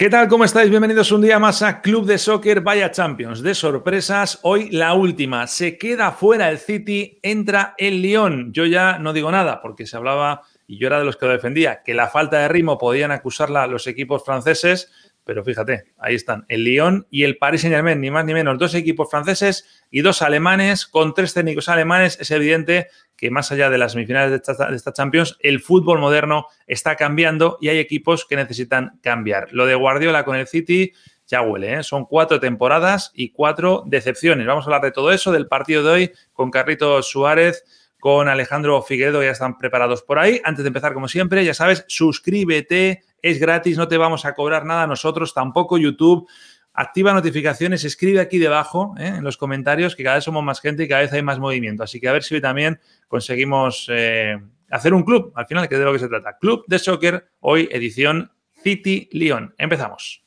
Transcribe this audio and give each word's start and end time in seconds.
¿Qué 0.00 0.08
tal? 0.08 0.28
¿Cómo 0.28 0.44
estáis? 0.44 0.70
Bienvenidos 0.70 1.10
un 1.10 1.22
día 1.22 1.40
más 1.40 1.60
a 1.60 1.80
Club 1.80 2.06
de 2.06 2.18
Soccer 2.18 2.60
Vaya 2.60 2.92
Champions. 2.92 3.42
De 3.42 3.52
sorpresas, 3.52 4.38
hoy 4.42 4.70
la 4.70 4.94
última. 4.94 5.48
Se 5.48 5.76
queda 5.76 6.12
fuera 6.12 6.50
el 6.50 6.58
City, 6.58 7.18
entra 7.20 7.74
el 7.78 8.00
Lyon. 8.00 8.52
Yo 8.52 8.64
ya 8.64 9.00
no 9.00 9.12
digo 9.12 9.32
nada 9.32 9.60
porque 9.60 9.86
se 9.86 9.96
hablaba, 9.96 10.42
y 10.68 10.78
yo 10.78 10.86
era 10.86 11.00
de 11.00 11.04
los 11.04 11.16
que 11.16 11.26
lo 11.26 11.32
defendía, 11.32 11.82
que 11.82 11.94
la 11.94 12.06
falta 12.06 12.38
de 12.38 12.46
ritmo 12.46 12.78
podían 12.78 13.10
acusarla 13.10 13.66
los 13.66 13.88
equipos 13.88 14.24
franceses, 14.24 14.92
pero 15.28 15.44
fíjate, 15.44 15.84
ahí 15.98 16.14
están, 16.14 16.46
el 16.48 16.64
Lyon 16.64 17.06
y 17.10 17.24
el 17.24 17.36
Paris 17.36 17.60
Saint-Germain, 17.60 18.00
ni 18.00 18.10
más 18.10 18.24
ni 18.24 18.32
menos, 18.32 18.58
dos 18.58 18.74
equipos 18.74 19.10
franceses 19.10 19.84
y 19.90 20.00
dos 20.00 20.22
alemanes, 20.22 20.86
con 20.86 21.12
tres 21.12 21.34
técnicos 21.34 21.68
alemanes. 21.68 22.16
Es 22.18 22.30
evidente 22.30 22.88
que 23.14 23.30
más 23.30 23.52
allá 23.52 23.68
de 23.68 23.76
las 23.76 23.92
semifinales 23.92 24.30
de 24.30 24.74
esta, 24.74 24.92
Champions, 24.94 25.36
el 25.40 25.60
fútbol 25.60 25.98
moderno 25.98 26.46
está 26.66 26.96
cambiando 26.96 27.58
y 27.60 27.68
hay 27.68 27.78
equipos 27.78 28.24
que 28.24 28.36
necesitan 28.36 28.98
cambiar. 29.02 29.48
Lo 29.52 29.66
de 29.66 29.74
Guardiola 29.74 30.24
con 30.24 30.34
el 30.34 30.46
City 30.46 30.94
ya 31.26 31.42
huele, 31.42 31.74
¿eh? 31.74 31.82
son 31.82 32.06
cuatro 32.06 32.40
temporadas 32.40 33.10
y 33.12 33.32
cuatro 33.32 33.82
decepciones. 33.84 34.46
Vamos 34.46 34.64
a 34.64 34.68
hablar 34.68 34.80
de 34.80 34.92
todo 34.92 35.12
eso, 35.12 35.30
del 35.30 35.46
partido 35.46 35.82
de 35.82 35.90
hoy, 35.90 36.12
con 36.32 36.50
Carrito 36.50 37.02
Suárez, 37.02 37.66
con 38.00 38.28
Alejandro 38.28 38.80
Figueredo, 38.80 39.22
ya 39.22 39.32
están 39.32 39.58
preparados 39.58 40.02
por 40.02 40.18
ahí. 40.18 40.40
Antes 40.44 40.64
de 40.64 40.68
empezar, 40.68 40.94
como 40.94 41.06
siempre, 41.06 41.44
ya 41.44 41.52
sabes, 41.52 41.84
suscríbete, 41.86 43.02
es 43.22 43.38
gratis, 43.38 43.76
no 43.76 43.88
te 43.88 43.96
vamos 43.96 44.24
a 44.24 44.34
cobrar 44.34 44.64
nada 44.64 44.86
nosotros, 44.86 45.34
tampoco 45.34 45.78
YouTube 45.78 46.28
activa 46.78 47.12
notificaciones, 47.12 47.84
escribe 47.84 48.20
aquí 48.20 48.38
debajo 48.38 48.94
¿eh? 48.98 49.14
en 49.16 49.24
los 49.24 49.36
comentarios 49.36 49.96
que 49.96 50.04
cada 50.04 50.16
vez 50.16 50.24
somos 50.24 50.44
más 50.44 50.60
gente 50.60 50.84
y 50.84 50.88
cada 50.88 51.00
vez 51.00 51.12
hay 51.12 51.22
más 51.22 51.40
movimiento. 51.40 51.82
Así 51.82 51.98
que 52.00 52.08
a 52.08 52.12
ver 52.12 52.22
si 52.22 52.36
hoy 52.36 52.40
también 52.40 52.78
conseguimos 53.08 53.86
eh, 53.90 54.36
hacer 54.70 54.94
un 54.94 55.02
club, 55.02 55.32
al 55.34 55.46
final, 55.46 55.68
que 55.68 55.74
es 55.74 55.78
de 55.80 55.84
lo 55.84 55.92
que 55.92 55.98
se 55.98 56.08
trata. 56.08 56.38
Club 56.38 56.64
de 56.68 56.78
Soccer, 56.78 57.30
hoy 57.40 57.68
edición 57.72 58.30
City 58.62 59.08
Lyon. 59.12 59.54
Empezamos. 59.58 60.22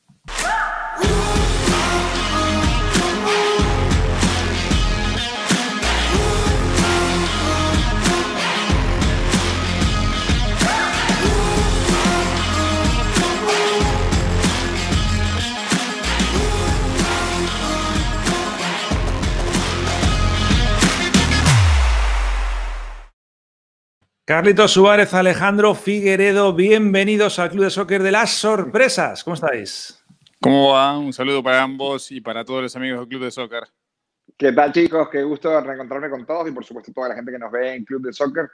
Carlitos 24.24 24.70
Suárez, 24.70 25.14
Alejandro 25.14 25.74
Figueredo, 25.74 26.54
bienvenidos 26.54 27.40
al 27.40 27.50
Club 27.50 27.64
de 27.64 27.70
Soccer 27.70 28.04
de 28.04 28.12
las 28.12 28.30
Sorpresas. 28.30 29.24
¿Cómo 29.24 29.34
estáis? 29.34 30.00
¿Cómo 30.40 30.74
va? 30.74 30.96
Un 30.96 31.12
saludo 31.12 31.42
para 31.42 31.60
ambos 31.60 32.12
y 32.12 32.20
para 32.20 32.44
todos 32.44 32.62
los 32.62 32.76
amigos 32.76 33.00
del 33.00 33.08
Club 33.08 33.24
de 33.24 33.30
Soccer. 33.32 33.64
¿Qué 34.36 34.52
tal, 34.52 34.72
chicos? 34.72 35.08
Qué 35.10 35.24
gusto 35.24 35.60
reencontrarme 35.60 36.08
con 36.08 36.24
todos 36.24 36.48
y, 36.48 36.52
por 36.52 36.64
supuesto, 36.64 36.92
toda 36.92 37.08
la 37.08 37.16
gente 37.16 37.32
que 37.32 37.38
nos 37.40 37.50
ve 37.50 37.74
en 37.74 37.84
Club 37.84 38.02
de 38.02 38.12
Soccer. 38.12 38.48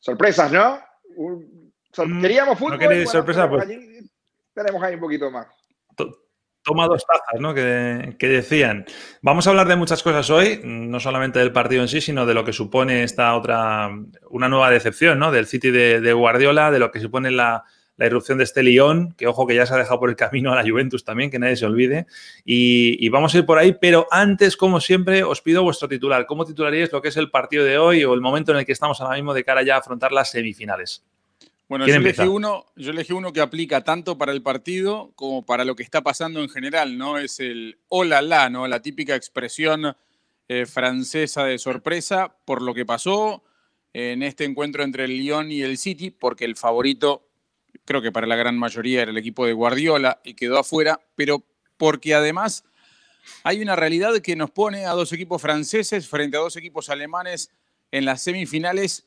Sorpresas, 0.00 0.50
¿no? 0.50 0.80
Mm, 1.16 2.20
queríamos 2.20 2.58
fútbol. 2.58 2.80
No 2.80 3.06
sorpresas, 3.06 3.48
pues. 3.48 3.68
tenemos 4.52 4.82
ahí 4.82 4.94
un 4.94 5.00
poquito 5.00 5.30
más 5.30 5.46
toma 6.64 6.88
dos 6.88 7.04
tazas, 7.06 7.40
¿no? 7.40 7.54
Que, 7.54 8.16
decían. 8.18 8.84
Vamos 9.22 9.46
a 9.46 9.50
hablar 9.50 9.68
de 9.68 9.76
muchas 9.76 10.02
cosas 10.02 10.28
hoy, 10.30 10.60
no 10.64 10.98
solamente 10.98 11.38
del 11.38 11.52
partido 11.52 11.82
en 11.82 11.88
sí, 11.88 12.00
sino 12.00 12.26
de 12.26 12.34
lo 12.34 12.44
que 12.44 12.52
supone 12.52 13.04
esta 13.04 13.36
otra, 13.36 13.90
una 14.30 14.48
nueva 14.48 14.70
decepción, 14.70 15.18
¿no? 15.18 15.30
Del 15.30 15.46
City 15.46 15.70
de, 15.70 16.12
Guardiola, 16.12 16.70
de 16.70 16.78
lo 16.78 16.90
que 16.90 17.00
supone 17.00 17.30
la, 17.30 17.64
irrupción 17.98 18.38
de 18.38 18.44
este 18.44 18.64
Lyon, 18.64 19.12
que 19.12 19.28
ojo 19.28 19.46
que 19.46 19.54
ya 19.54 19.66
se 19.66 19.74
ha 19.74 19.76
dejado 19.76 20.00
por 20.00 20.10
el 20.10 20.16
camino 20.16 20.52
a 20.52 20.56
la 20.56 20.68
Juventus 20.68 21.04
también, 21.04 21.30
que 21.30 21.38
nadie 21.38 21.54
se 21.54 21.66
olvide. 21.66 22.06
Y, 22.44 22.96
y, 23.04 23.08
vamos 23.08 23.34
a 23.34 23.38
ir 23.38 23.46
por 23.46 23.58
ahí, 23.58 23.76
pero 23.80 24.08
antes, 24.10 24.56
como 24.56 24.80
siempre, 24.80 25.22
os 25.22 25.40
pido 25.40 25.62
vuestro 25.62 25.86
titular. 25.86 26.26
¿Cómo 26.26 26.44
titularíais 26.44 26.90
lo 26.90 27.00
que 27.00 27.08
es 27.08 27.16
el 27.16 27.30
partido 27.30 27.64
de 27.64 27.78
hoy 27.78 28.04
o 28.04 28.14
el 28.14 28.20
momento 28.20 28.50
en 28.50 28.58
el 28.58 28.66
que 28.66 28.72
estamos 28.72 29.00
ahora 29.00 29.14
mismo 29.14 29.32
de 29.32 29.44
cara 29.44 29.62
ya 29.62 29.76
a 29.76 29.78
afrontar 29.78 30.10
las 30.10 30.30
semifinales? 30.30 31.04
Bueno, 31.68 31.86
yo 31.86 31.94
elegí, 31.94 32.22
uno, 32.22 32.66
yo 32.76 32.90
elegí 32.90 33.12
uno 33.14 33.32
que 33.32 33.40
aplica 33.40 33.82
tanto 33.82 34.18
para 34.18 34.32
el 34.32 34.42
partido 34.42 35.12
como 35.14 35.46
para 35.46 35.64
lo 35.64 35.74
que 35.74 35.82
está 35.82 36.02
pasando 36.02 36.42
en 36.42 36.50
general, 36.50 36.98
¿no? 36.98 37.18
Es 37.18 37.40
el 37.40 37.78
hola 37.88 38.20
la, 38.20 38.50
¿no? 38.50 38.68
La 38.68 38.82
típica 38.82 39.16
expresión 39.16 39.96
eh, 40.48 40.66
francesa 40.66 41.44
de 41.44 41.58
sorpresa 41.58 42.36
por 42.44 42.60
lo 42.60 42.74
que 42.74 42.84
pasó 42.84 43.44
en 43.94 44.22
este 44.22 44.44
encuentro 44.44 44.82
entre 44.82 45.04
el 45.04 45.16
Lyon 45.16 45.50
y 45.50 45.62
el 45.62 45.78
City, 45.78 46.10
porque 46.10 46.44
el 46.44 46.56
favorito, 46.56 47.30
creo 47.86 48.02
que 48.02 48.12
para 48.12 48.26
la 48.26 48.36
gran 48.36 48.58
mayoría 48.58 49.02
era 49.02 49.10
el 49.10 49.16
equipo 49.16 49.46
de 49.46 49.54
Guardiola 49.54 50.20
y 50.22 50.34
quedó 50.34 50.58
afuera, 50.58 51.00
pero 51.14 51.42
porque 51.78 52.12
además 52.12 52.64
hay 53.42 53.62
una 53.62 53.74
realidad 53.74 54.18
que 54.20 54.36
nos 54.36 54.50
pone 54.50 54.84
a 54.84 54.90
dos 54.90 55.12
equipos 55.12 55.40
franceses 55.40 56.08
frente 56.08 56.36
a 56.36 56.40
dos 56.40 56.56
equipos 56.56 56.90
alemanes 56.90 57.50
en 57.90 58.04
las 58.04 58.22
semifinales 58.22 59.06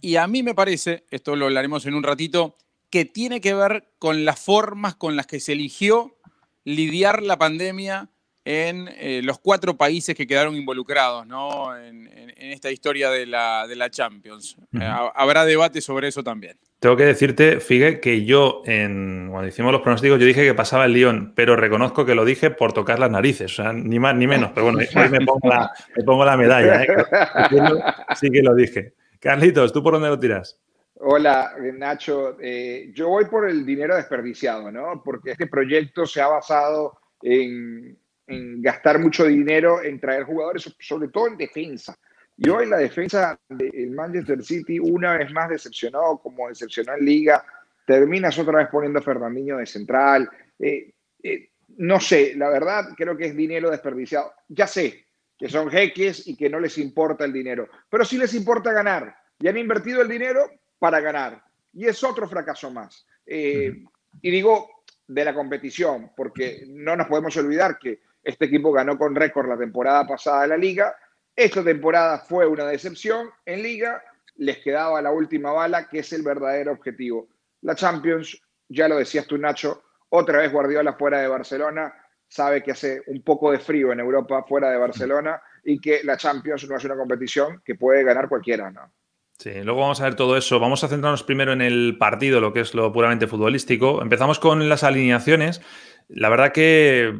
y 0.00 0.16
a 0.16 0.26
mí 0.26 0.42
me 0.42 0.54
parece, 0.54 1.04
esto 1.10 1.36
lo 1.36 1.46
hablaremos 1.46 1.86
en 1.86 1.94
un 1.94 2.02
ratito, 2.02 2.56
que 2.90 3.04
tiene 3.04 3.40
que 3.40 3.54
ver 3.54 3.88
con 3.98 4.24
las 4.24 4.40
formas 4.40 4.94
con 4.96 5.16
las 5.16 5.26
que 5.26 5.40
se 5.40 5.52
eligió 5.52 6.16
lidiar 6.64 7.22
la 7.22 7.38
pandemia 7.38 8.10
en 8.44 8.88
eh, 8.98 9.20
los 9.22 9.38
cuatro 9.38 9.76
países 9.76 10.14
que 10.14 10.26
quedaron 10.26 10.56
involucrados 10.56 11.26
¿no? 11.26 11.76
en, 11.76 12.08
esta 12.36 12.70
historia 12.70 13.10
de 13.10 13.26
la, 13.26 13.66
de 13.68 13.76
la 13.76 13.90
Champions. 13.90 14.56
Eh, 14.72 14.84
habrá 15.14 15.44
debate 15.44 15.80
sobre 15.80 16.08
eso 16.08 16.24
también. 16.24 16.58
Tengo 16.80 16.96
que 16.96 17.04
decirte, 17.04 17.60
Figue, 17.60 18.00
que 18.00 18.24
yo, 18.24 18.62
en, 18.64 19.28
cuando 19.30 19.48
hicimos 19.48 19.70
los 19.70 19.82
pronósticos, 19.82 20.18
yo 20.18 20.24
dije 20.24 20.44
que 20.44 20.54
pasaba 20.54 20.86
el 20.86 20.94
Lyon, 20.94 21.32
pero 21.36 21.54
reconozco 21.54 22.06
que 22.06 22.14
lo 22.14 22.24
dije 22.24 22.50
por 22.50 22.72
tocar 22.72 22.98
las 22.98 23.10
narices, 23.10 23.52
o 23.52 23.62
sea, 23.62 23.72
ni 23.74 23.98
más 23.98 24.16
ni 24.16 24.26
menos. 24.26 24.52
Pero 24.54 24.72
bueno, 24.72 24.78
hoy 24.78 25.08
me 25.10 25.20
pongo 25.24 25.48
la, 25.48 25.70
me 25.94 26.02
pongo 26.02 26.24
la 26.24 26.36
medalla, 26.38 26.82
¿eh? 26.82 26.88
sí 28.18 28.30
que 28.30 28.42
lo 28.42 28.54
dije. 28.54 28.94
Carlitos, 29.20 29.72
¿tú 29.72 29.82
por 29.82 29.92
dónde 29.92 30.08
lo 30.08 30.18
tiras? 30.18 30.58
Hola, 30.94 31.54
Nacho. 31.74 32.38
Eh, 32.40 32.90
yo 32.94 33.08
voy 33.08 33.26
por 33.26 33.48
el 33.48 33.64
dinero 33.64 33.94
desperdiciado, 33.96 34.72
¿no? 34.72 35.02
Porque 35.04 35.32
este 35.32 35.46
proyecto 35.46 36.06
se 36.06 36.22
ha 36.22 36.28
basado 36.28 36.98
en, 37.22 37.98
gastar 38.26 38.98
mucho 38.98 39.24
dinero 39.24 39.82
en 39.82 40.00
traer 40.00 40.24
jugadores, 40.24 40.74
sobre 40.78 41.08
todo 41.08 41.28
en 41.28 41.36
defensa. 41.36 41.96
Y 42.36 42.48
hoy 42.48 42.66
la 42.66 42.78
defensa 42.78 43.38
del 43.48 43.90
Manchester 43.90 44.42
City, 44.42 44.78
una 44.78 45.18
vez 45.18 45.30
más 45.32 45.50
decepcionado, 45.50 46.18
como 46.18 46.48
decepcionó 46.48 46.94
en 46.94 47.04
Liga, 47.04 47.44
terminas 47.86 48.38
otra 48.38 48.58
vez 48.58 48.68
poniendo 48.68 49.00
a 49.00 49.02
Fernandinho 49.02 49.58
de 49.58 49.66
central. 49.66 50.30
Eh, 50.58 50.92
eh, 51.22 51.50
no 51.76 52.00
sé, 52.00 52.34
la 52.36 52.48
verdad, 52.48 52.90
creo 52.96 53.16
que 53.16 53.26
es 53.26 53.36
dinero 53.36 53.70
desperdiciado. 53.70 54.32
Ya 54.48 54.66
sé, 54.66 55.04
que 55.40 55.48
son 55.48 55.70
jeques 55.70 56.28
y 56.28 56.36
que 56.36 56.50
no 56.50 56.60
les 56.60 56.76
importa 56.76 57.24
el 57.24 57.32
dinero, 57.32 57.66
pero 57.88 58.04
sí 58.04 58.18
les 58.18 58.34
importa 58.34 58.72
ganar 58.72 59.16
y 59.38 59.48
han 59.48 59.56
invertido 59.56 60.02
el 60.02 60.08
dinero 60.08 60.50
para 60.78 61.00
ganar. 61.00 61.42
Y 61.72 61.86
es 61.86 62.04
otro 62.04 62.28
fracaso 62.28 62.70
más. 62.70 63.06
Eh, 63.24 63.82
y 64.20 64.30
digo 64.30 64.82
de 65.06 65.24
la 65.24 65.32
competición, 65.32 66.12
porque 66.14 66.66
no 66.68 66.94
nos 66.94 67.06
podemos 67.06 67.34
olvidar 67.38 67.78
que 67.78 68.02
este 68.22 68.44
equipo 68.44 68.70
ganó 68.70 68.98
con 68.98 69.14
récord 69.14 69.48
la 69.48 69.56
temporada 69.56 70.06
pasada 70.06 70.42
de 70.42 70.48
la 70.48 70.56
liga. 70.58 70.94
Esta 71.34 71.64
temporada 71.64 72.18
fue 72.18 72.46
una 72.46 72.66
decepción 72.66 73.30
en 73.46 73.62
liga, 73.62 74.02
les 74.36 74.58
quedaba 74.58 75.00
la 75.00 75.10
última 75.10 75.52
bala, 75.52 75.88
que 75.88 76.00
es 76.00 76.12
el 76.12 76.22
verdadero 76.22 76.72
objetivo. 76.72 77.28
La 77.62 77.74
Champions, 77.74 78.42
ya 78.68 78.88
lo 78.88 78.98
decías 78.98 79.26
tú, 79.26 79.38
Nacho, 79.38 79.84
otra 80.10 80.38
vez 80.38 80.52
Guardiola 80.52 80.92
fuera 80.92 81.20
de 81.20 81.28
Barcelona, 81.28 81.94
sabe 82.30 82.62
que 82.62 82.70
hace 82.70 83.02
un 83.08 83.22
poco 83.22 83.50
de 83.50 83.58
frío 83.58 83.92
en 83.92 84.00
Europa 84.00 84.44
fuera 84.48 84.70
de 84.70 84.78
Barcelona 84.78 85.42
y 85.64 85.80
que 85.80 86.00
la 86.04 86.16
Champions 86.16 86.66
no 86.70 86.76
es 86.76 86.84
una 86.84 86.96
competición 86.96 87.60
que 87.64 87.74
puede 87.74 88.04
ganar 88.04 88.28
cualquiera, 88.28 88.70
¿no? 88.70 88.92
Sí, 89.36 89.50
luego 89.64 89.80
vamos 89.80 90.00
a 90.00 90.04
ver 90.04 90.14
todo 90.14 90.36
eso. 90.36 90.60
Vamos 90.60 90.84
a 90.84 90.88
centrarnos 90.88 91.24
primero 91.24 91.52
en 91.52 91.62
el 91.62 91.96
partido, 91.98 92.40
lo 92.40 92.52
que 92.52 92.60
es 92.60 92.74
lo 92.74 92.92
puramente 92.92 93.26
futbolístico. 93.26 94.00
Empezamos 94.02 94.38
con 94.38 94.68
las 94.68 94.84
alineaciones. 94.84 95.60
La 96.08 96.28
verdad 96.28 96.52
que 96.52 97.12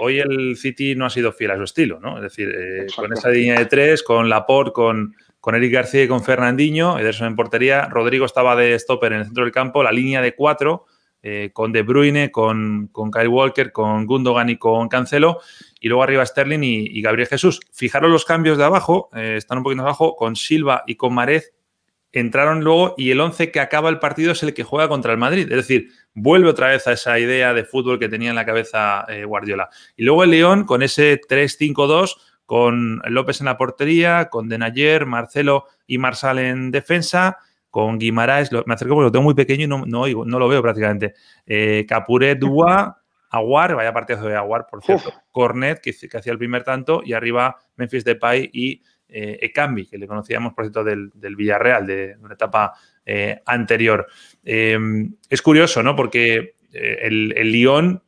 hoy 0.00 0.18
el 0.18 0.56
City 0.56 0.94
no 0.96 1.06
ha 1.06 1.10
sido 1.10 1.32
fiel 1.32 1.50
a 1.52 1.56
su 1.56 1.64
estilo, 1.64 2.00
¿no? 2.00 2.16
Es 2.16 2.22
decir, 2.22 2.48
eh, 2.48 2.86
con 2.96 3.12
esa 3.12 3.28
línea 3.28 3.58
de 3.58 3.66
tres, 3.66 4.02
con 4.02 4.28
Laporte, 4.28 4.72
con, 4.72 5.14
con 5.40 5.54
Eric 5.54 5.72
García 5.72 6.04
y 6.04 6.08
con 6.08 6.24
Fernandinho, 6.24 6.98
Ederson 6.98 7.28
en 7.28 7.36
portería, 7.36 7.86
Rodrigo 7.86 8.24
estaba 8.24 8.56
de 8.56 8.78
stopper 8.78 9.12
en 9.12 9.18
el 9.20 9.24
centro 9.26 9.44
del 9.44 9.52
campo, 9.52 9.82
la 9.82 9.92
línea 9.92 10.22
de 10.22 10.34
cuatro, 10.34 10.86
eh, 11.22 11.50
con 11.52 11.72
De 11.72 11.82
Bruyne, 11.82 12.30
con, 12.30 12.88
con, 12.92 13.10
Kyle 13.10 13.28
Walker, 13.28 13.72
con 13.72 14.06
Gundogan 14.06 14.48
y 14.50 14.56
con 14.56 14.88
Cancelo, 14.88 15.40
y 15.80 15.88
luego 15.88 16.02
arriba 16.02 16.24
Sterling 16.24 16.62
y, 16.62 17.02
Gabriel 17.02 17.28
Jesús. 17.28 17.60
Fijaros 17.72 18.10
los 18.10 18.24
cambios 18.24 18.58
de 18.58 18.64
abajo, 18.64 19.10
eh, 19.14 19.34
están 19.36 19.58
un 19.58 19.64
poquito 19.64 19.82
abajo, 19.82 20.16
con 20.16 20.36
Silva 20.36 20.84
y 20.86 20.96
con 20.96 21.14
Marez 21.14 21.52
entraron 22.12 22.64
luego 22.64 22.94
y 22.96 23.10
el 23.10 23.20
11 23.20 23.50
que 23.50 23.60
acaba 23.60 23.90
el 23.90 23.98
partido 23.98 24.32
es 24.32 24.42
el 24.42 24.54
que 24.54 24.64
juega 24.64 24.88
contra 24.88 25.12
el 25.12 25.18
Madrid. 25.18 25.50
Es 25.50 25.56
decir, 25.56 25.90
vuelve 26.14 26.48
otra 26.48 26.68
vez 26.68 26.86
a 26.86 26.92
esa 26.92 27.18
idea 27.18 27.54
de 27.54 27.64
fútbol 27.64 27.98
que 27.98 28.08
tenía 28.08 28.30
en 28.30 28.36
la 28.36 28.46
cabeza 28.46 29.04
eh, 29.08 29.24
Guardiola. 29.24 29.68
Y 29.96 30.04
luego 30.04 30.24
el 30.24 30.30
León 30.30 30.64
con 30.64 30.82
ese 30.82 31.20
3-5-2, 31.20 32.16
con 32.46 33.02
López 33.04 33.40
en 33.40 33.46
la 33.46 33.58
portería, 33.58 34.28
con 34.30 34.48
Denayer, 34.48 35.06
Marcelo 35.06 35.66
y 35.86 35.98
Marsal 35.98 36.38
en 36.38 36.70
defensa, 36.70 37.38
con 37.86 37.98
Guimaraes, 37.98 38.50
me 38.52 38.74
acerco 38.74 38.94
porque 38.94 39.06
lo 39.06 39.12
tengo 39.12 39.24
muy 39.24 39.34
pequeño 39.34 39.64
y 39.64 39.68
no, 39.68 39.84
no, 39.86 40.06
no 40.24 40.38
lo 40.38 40.48
veo 40.48 40.62
prácticamente. 40.62 41.14
Eh, 41.46 41.84
Capuret, 41.88 42.38
Dua, 42.38 43.00
Aguar, 43.30 43.74
vaya 43.74 43.92
partido 43.92 44.22
de 44.22 44.34
Aguar, 44.34 44.66
por 44.70 44.82
cierto. 44.82 45.12
Cornet, 45.30 45.80
que, 45.80 45.92
que 45.92 46.16
hacía 46.16 46.32
el 46.32 46.38
primer 46.38 46.64
tanto, 46.64 47.02
y 47.04 47.12
arriba 47.12 47.56
Memphis 47.76 48.04
Depay 48.04 48.50
y 48.52 48.82
eh, 49.08 49.38
Ekambi, 49.42 49.86
que 49.86 49.98
le 49.98 50.06
conocíamos, 50.06 50.52
por 50.52 50.64
cierto, 50.64 50.84
del, 50.84 51.36
Villarreal, 51.36 51.86
de 51.86 52.16
una 52.20 52.34
etapa 52.34 52.74
eh, 53.06 53.40
anterior. 53.46 54.06
Em, 54.44 55.14
es 55.30 55.40
curioso, 55.40 55.82
¿no? 55.82 55.96
Porque 55.96 56.54
eh, 56.72 56.98
el, 57.02 57.34
el, 57.36 57.52
Lyon 57.52 58.02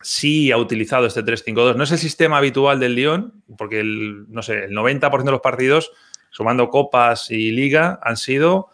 sí 0.00 0.52
ha 0.52 0.56
utilizado 0.56 1.06
este 1.06 1.24
3-5-2. 1.24 1.76
No 1.76 1.84
es 1.84 1.92
el 1.92 1.98
sistema 1.98 2.38
habitual 2.38 2.78
del 2.78 2.94
Lyon, 2.94 3.42
porque 3.58 3.80
el, 3.80 4.26
no 4.28 4.42
sé, 4.42 4.64
el 4.64 4.72
90% 4.72 5.24
de 5.24 5.30
los 5.32 5.40
partidos, 5.40 5.92
sumando 6.30 6.68
copas 6.68 7.30
y 7.30 7.50
liga, 7.50 7.98
han 8.02 8.16
sido, 8.16 8.68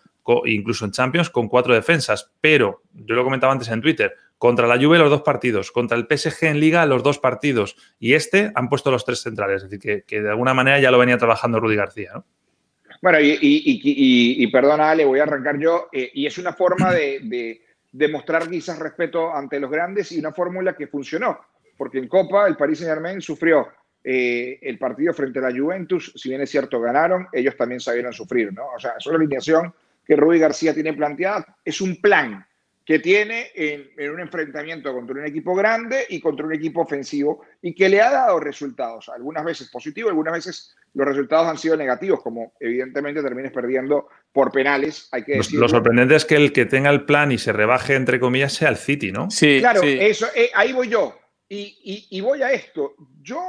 incluso 0.45 0.85
en 0.85 0.93
Champions, 0.93 1.31
con 1.31 1.49
cuatro 1.49 1.75
defensas. 1.75 2.31
Pero, 2.41 2.83
yo 2.93 3.15
lo 3.15 3.25
comentaba 3.25 3.53
antes 3.53 3.69
en 3.69 3.81
Twitter, 3.81 4.15
contra 4.39 4.67
la 4.67 4.77
Juve 4.77 4.99
los 4.99 5.11
dos 5.11 5.23
partidos, 5.23 5.73
contra 5.73 5.97
el 5.97 6.07
PSG 6.07 6.45
en 6.45 6.61
Liga 6.61 6.85
los 6.87 7.03
dos 7.03 7.19
partidos 7.19 7.77
y 7.99 8.15
este 8.15 8.53
han 8.55 8.69
puesto 8.69 8.91
los 8.91 9.05
tres 9.05 9.21
centrales, 9.21 9.63
es 9.63 9.71
decir, 9.71 10.05
que, 10.07 10.23
de 10.23 10.29
alguna 10.29 10.55
manera 10.55 10.79
ya 10.79 10.91
lo 10.91 10.99
venía 10.99 11.17
trabajando 11.17 11.61
Rudy 11.61 11.77
García. 11.77 12.11
¿no? 12.15 12.25
Bueno, 13.01 13.19
y, 13.21 14.47
perdona 14.49 14.91
Ale, 14.91 15.05
voy 15.05 15.21
a 15.21 15.25
arrancar 15.25 15.59
yo, 15.59 15.89
eh, 15.93 16.11
y 16.15 16.27
es 16.27 16.39
una 16.39 16.53
forma 16.53 16.93
de, 16.93 17.63
demostrar 17.93 18.49
quizás 18.49 18.79
respeto 18.79 19.35
ante 19.35 19.59
los 19.59 19.71
grandes 19.71 20.13
y 20.13 20.19
una 20.19 20.33
fórmula 20.33 20.77
que 20.77 20.87
funcionó, 20.87 21.41
porque 21.79 21.99
en 21.99 22.09
Copa 22.09 22.47
el 22.47 22.57
Paris 22.57 22.81
Saint 22.81 22.93
Germain 22.93 23.23
sufrió 23.23 23.69
eh, 24.05 24.59
el 24.61 24.79
partido 24.79 25.15
frente 25.15 25.39
a 25.39 25.43
la 25.43 25.57
Juventus, 25.59 26.13
si 26.15 26.29
bien 26.29 26.43
es 26.43 26.51
cierto 26.51 26.79
ganaron, 26.79 27.27
ellos 27.33 27.57
también 27.57 27.81
sabieron 27.81 28.13
sufrir, 28.13 28.53
¿no? 28.53 28.67
O 28.77 28.79
sea, 28.79 28.93
es 28.99 29.07
una 29.07 29.17
alineación 29.17 29.73
que 30.07 30.17
Rudy 30.17 30.39
García 30.39 30.73
tiene 30.73 30.93
planteada, 30.93 31.57
es 31.65 31.81
un 31.81 32.01
plan, 32.01 32.47
que 32.87 33.01
tiene 33.01 33.51
en, 33.57 34.11
un 34.11 34.21
enfrentamiento 34.21 34.93
contra 34.93 35.17
un 35.17 35.27
equipo 35.27 35.57
grande 35.57 36.07
y 36.09 36.21
contra 36.21 36.47
un 36.47 36.55
equipo 36.55 36.83
ofensivo 36.83 37.45
y 37.61 37.75
que 37.75 37.89
le 37.89 38.01
ha 38.01 38.13
dado 38.13 38.39
resultados, 38.39 39.09
algunas 39.09 39.45
veces 39.45 39.69
positivos, 39.69 40.11
algunas 40.11 40.35
veces 40.35 40.77
los 40.95 41.09
resultados 41.09 41.49
han 41.49 41.59
sido 41.59 41.77
negativos, 41.77 42.23
como 42.23 42.55
evidentemente 42.61 43.21
termines 43.23 43.51
perdiendo 43.51 44.09
por 44.33 44.53
penales, 44.53 45.09
hay 45.11 45.25
que 45.25 45.41
Lo 45.53 45.69
sorprendente 45.69 46.15
es 46.15 46.25
que 46.25 46.37
el 46.37 46.53
que 46.53 46.65
tenga 46.65 46.91
el 46.91 47.05
plan 47.05 47.33
y 47.33 47.39
se 47.39 47.53
rebaje, 47.53 47.97
entre 47.97 48.21
comillas, 48.21 48.53
sea 48.53 48.69
el 48.69 48.77
City, 48.77 49.11
¿no? 49.11 49.31
Sí, 49.31 49.59
claro, 49.59 49.83
Eso, 49.83 50.29
eh, 50.35 50.51
ahí 50.55 50.73
voy 50.73 50.89
yo. 50.89 51.19
Y, 51.49 52.21
voy 52.21 52.43
a 52.43 52.53
esto. 52.53 52.95
Yo 53.21 53.41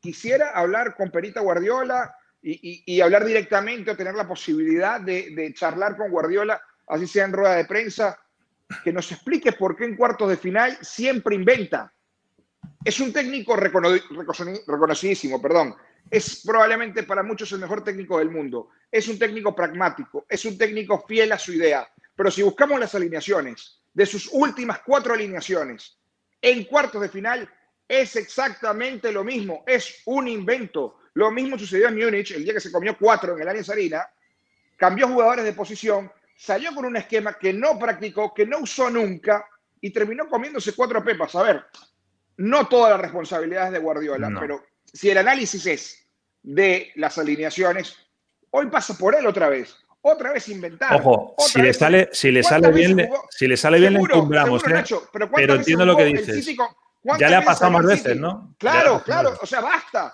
quisiera 0.00 0.50
hablar 0.50 0.94
con 0.96 1.10
Perita 1.10 1.40
Guardiola 1.40 2.15
y, 2.48 3.00
hablar 3.00 3.24
directamente 3.24 3.90
o 3.90 3.96
tener 3.96 4.14
la 4.14 4.28
posibilidad 4.28 5.00
de, 5.00 5.52
charlar 5.54 5.96
con 5.96 6.10
Guardiola, 6.10 6.60
así 6.86 7.06
sea 7.06 7.24
en 7.24 7.32
rueda 7.32 7.56
de 7.56 7.64
prensa, 7.64 8.18
que 8.84 8.92
nos 8.92 9.10
explique 9.10 9.52
por 9.52 9.76
qué 9.76 9.84
en 9.84 9.96
cuartos 9.96 10.28
de 10.28 10.36
final 10.36 10.78
siempre 10.80 11.34
inventa. 11.34 11.92
Es 12.84 13.00
un 13.00 13.12
técnico 13.12 13.56
reconocidísimo, 13.56 15.42
perdón. 15.42 15.74
Es 16.08 16.42
probablemente 16.46 17.02
para 17.02 17.24
muchos 17.24 17.50
el 17.50 17.58
mejor 17.58 17.82
técnico 17.82 18.18
del 18.18 18.30
mundo. 18.30 18.68
Es 18.92 19.08
un 19.08 19.18
técnico 19.18 19.54
pragmático, 19.54 20.24
es 20.28 20.44
un 20.44 20.56
técnico 20.56 21.04
fiel 21.06 21.32
a 21.32 21.38
su 21.38 21.52
idea. 21.52 21.88
Pero 22.14 22.30
si 22.30 22.42
buscamos 22.42 22.78
las 22.78 22.94
alineaciones 22.94 23.82
de 23.92 24.06
sus 24.06 24.28
últimas 24.32 24.80
cuatro 24.86 25.14
alineaciones 25.14 25.98
en 26.40 26.64
cuartos 26.64 27.02
de 27.02 27.08
final, 27.08 27.50
es 27.88 28.14
exactamente 28.14 29.10
lo 29.10 29.24
mismo. 29.24 29.64
Es 29.66 30.02
un 30.04 30.28
invento. 30.28 30.98
Lo 31.16 31.30
mismo 31.30 31.58
sucedió 31.58 31.88
en 31.88 31.96
Múnich 31.96 32.32
el 32.32 32.44
día 32.44 32.52
que 32.52 32.60
se 32.60 32.70
comió 32.70 32.94
cuatro 32.98 33.34
en 33.34 33.40
el 33.40 33.48
área 33.48 33.62
Arena. 33.70 34.06
Cambió 34.76 35.08
jugadores 35.08 35.46
de 35.46 35.54
posición, 35.54 36.12
salió 36.36 36.74
con 36.74 36.84
un 36.84 36.94
esquema 36.98 37.38
que 37.38 37.54
no 37.54 37.78
practicó, 37.78 38.34
que 38.34 38.44
no 38.44 38.58
usó 38.58 38.90
nunca 38.90 39.48
y 39.80 39.90
terminó 39.90 40.28
comiéndose 40.28 40.74
cuatro 40.74 41.02
pepas. 41.02 41.34
A 41.34 41.42
ver, 41.42 41.64
no 42.36 42.68
todas 42.68 42.90
las 42.90 43.00
responsabilidades 43.00 43.72
de 43.72 43.78
Guardiola, 43.78 44.30
pero 44.38 44.62
si 44.84 45.08
el 45.08 45.16
análisis 45.16 45.64
es 45.66 46.06
de 46.42 46.92
las 46.96 47.16
alineaciones, 47.16 47.96
hoy 48.50 48.66
pasa 48.66 48.98
por 48.98 49.14
él 49.14 49.26
otra 49.26 49.48
vez. 49.48 49.74
Otra 50.02 50.32
vez 50.32 50.46
inventar. 50.50 51.00
Ojo, 51.00 51.34
si 51.38 51.62
le, 51.62 51.72
sale, 51.72 52.10
si 52.12 52.30
le 52.30 52.42
sale 52.42 52.70
bien, 52.70 53.08
si 53.30 53.48
le 53.48 53.56
sale 53.56 53.80
bien, 53.80 53.94
le 53.94 54.00
encumbramos. 54.00 54.62
¿eh? 54.68 54.84
pero, 55.34 55.54
entiendo 55.54 55.86
lo 55.86 55.96
que 55.96 56.04
dices. 56.04 56.56
Ya 57.18 57.28
le 57.28 57.36
ha 57.36 57.42
pasado 57.42 57.70
más 57.70 57.84
veces, 57.84 58.16
¿no? 58.16 58.54
Claro, 58.58 59.02
claro. 59.04 59.34
O 59.40 59.46
sea, 59.46 59.60
basta. 59.60 60.12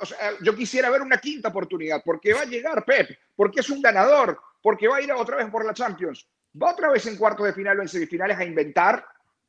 O 0.00 0.06
sea, 0.06 0.32
yo 0.42 0.54
quisiera 0.54 0.90
ver 0.90 1.02
una 1.02 1.18
quinta 1.18 1.48
oportunidad, 1.48 2.02
porque 2.04 2.32
va 2.32 2.42
a 2.42 2.44
llegar 2.44 2.84
Pep, 2.84 3.18
porque 3.34 3.60
es 3.60 3.70
un 3.70 3.82
ganador, 3.82 4.38
porque 4.62 4.88
va 4.88 4.96
a 4.96 5.02
ir 5.02 5.12
otra 5.12 5.36
vez 5.36 5.50
por 5.50 5.64
la 5.64 5.74
Champions. 5.74 6.26
Va 6.60 6.72
otra 6.72 6.90
vez 6.90 7.06
en 7.06 7.16
cuartos 7.16 7.46
de 7.46 7.52
final 7.52 7.78
o 7.78 7.82
en 7.82 7.88
semifinales 7.88 8.38
a 8.38 8.44
inventar, 8.44 9.04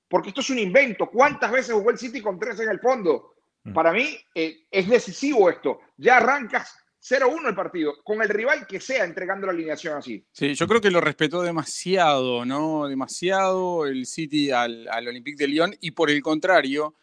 porque 0.07 0.29
esto 0.29 0.41
es 0.41 0.49
un 0.49 0.59
invento. 0.59 1.09
¿Cuántas 1.09 1.51
veces 1.51 1.73
jugó 1.73 1.89
el 1.91 1.97
City 1.97 2.21
con 2.21 2.39
tres 2.39 2.59
en 2.59 2.69
el 2.69 2.79
fondo? 2.79 3.35
Mm. 3.63 3.73
Para 3.73 3.91
mí 3.91 4.17
eh, 4.35 4.65
es 4.69 4.87
decisivo 4.89 5.49
esto. 5.49 5.81
Ya 5.97 6.17
arrancas 6.17 6.77
0-1 7.01 7.49
el 7.49 7.55
partido, 7.55 7.95
con 8.03 8.21
el 8.21 8.29
rival 8.29 8.67
que 8.67 8.79
sea 8.79 9.03
entregando 9.05 9.47
la 9.47 9.53
alineación 9.53 9.97
así. 9.97 10.23
Sí, 10.31 10.53
yo 10.53 10.67
creo 10.67 10.81
que 10.81 10.91
lo 10.91 11.01
respetó 11.01 11.41
demasiado, 11.41 12.45
¿no? 12.45 12.87
Demasiado 12.87 13.87
el 13.87 14.05
City 14.05 14.51
al, 14.51 14.87
Olympique 15.07 15.37
de 15.37 15.47
Lyon 15.47 15.75
y 15.81 15.91
por 15.91 16.11
el 16.11 16.21
contrario, 16.21 16.93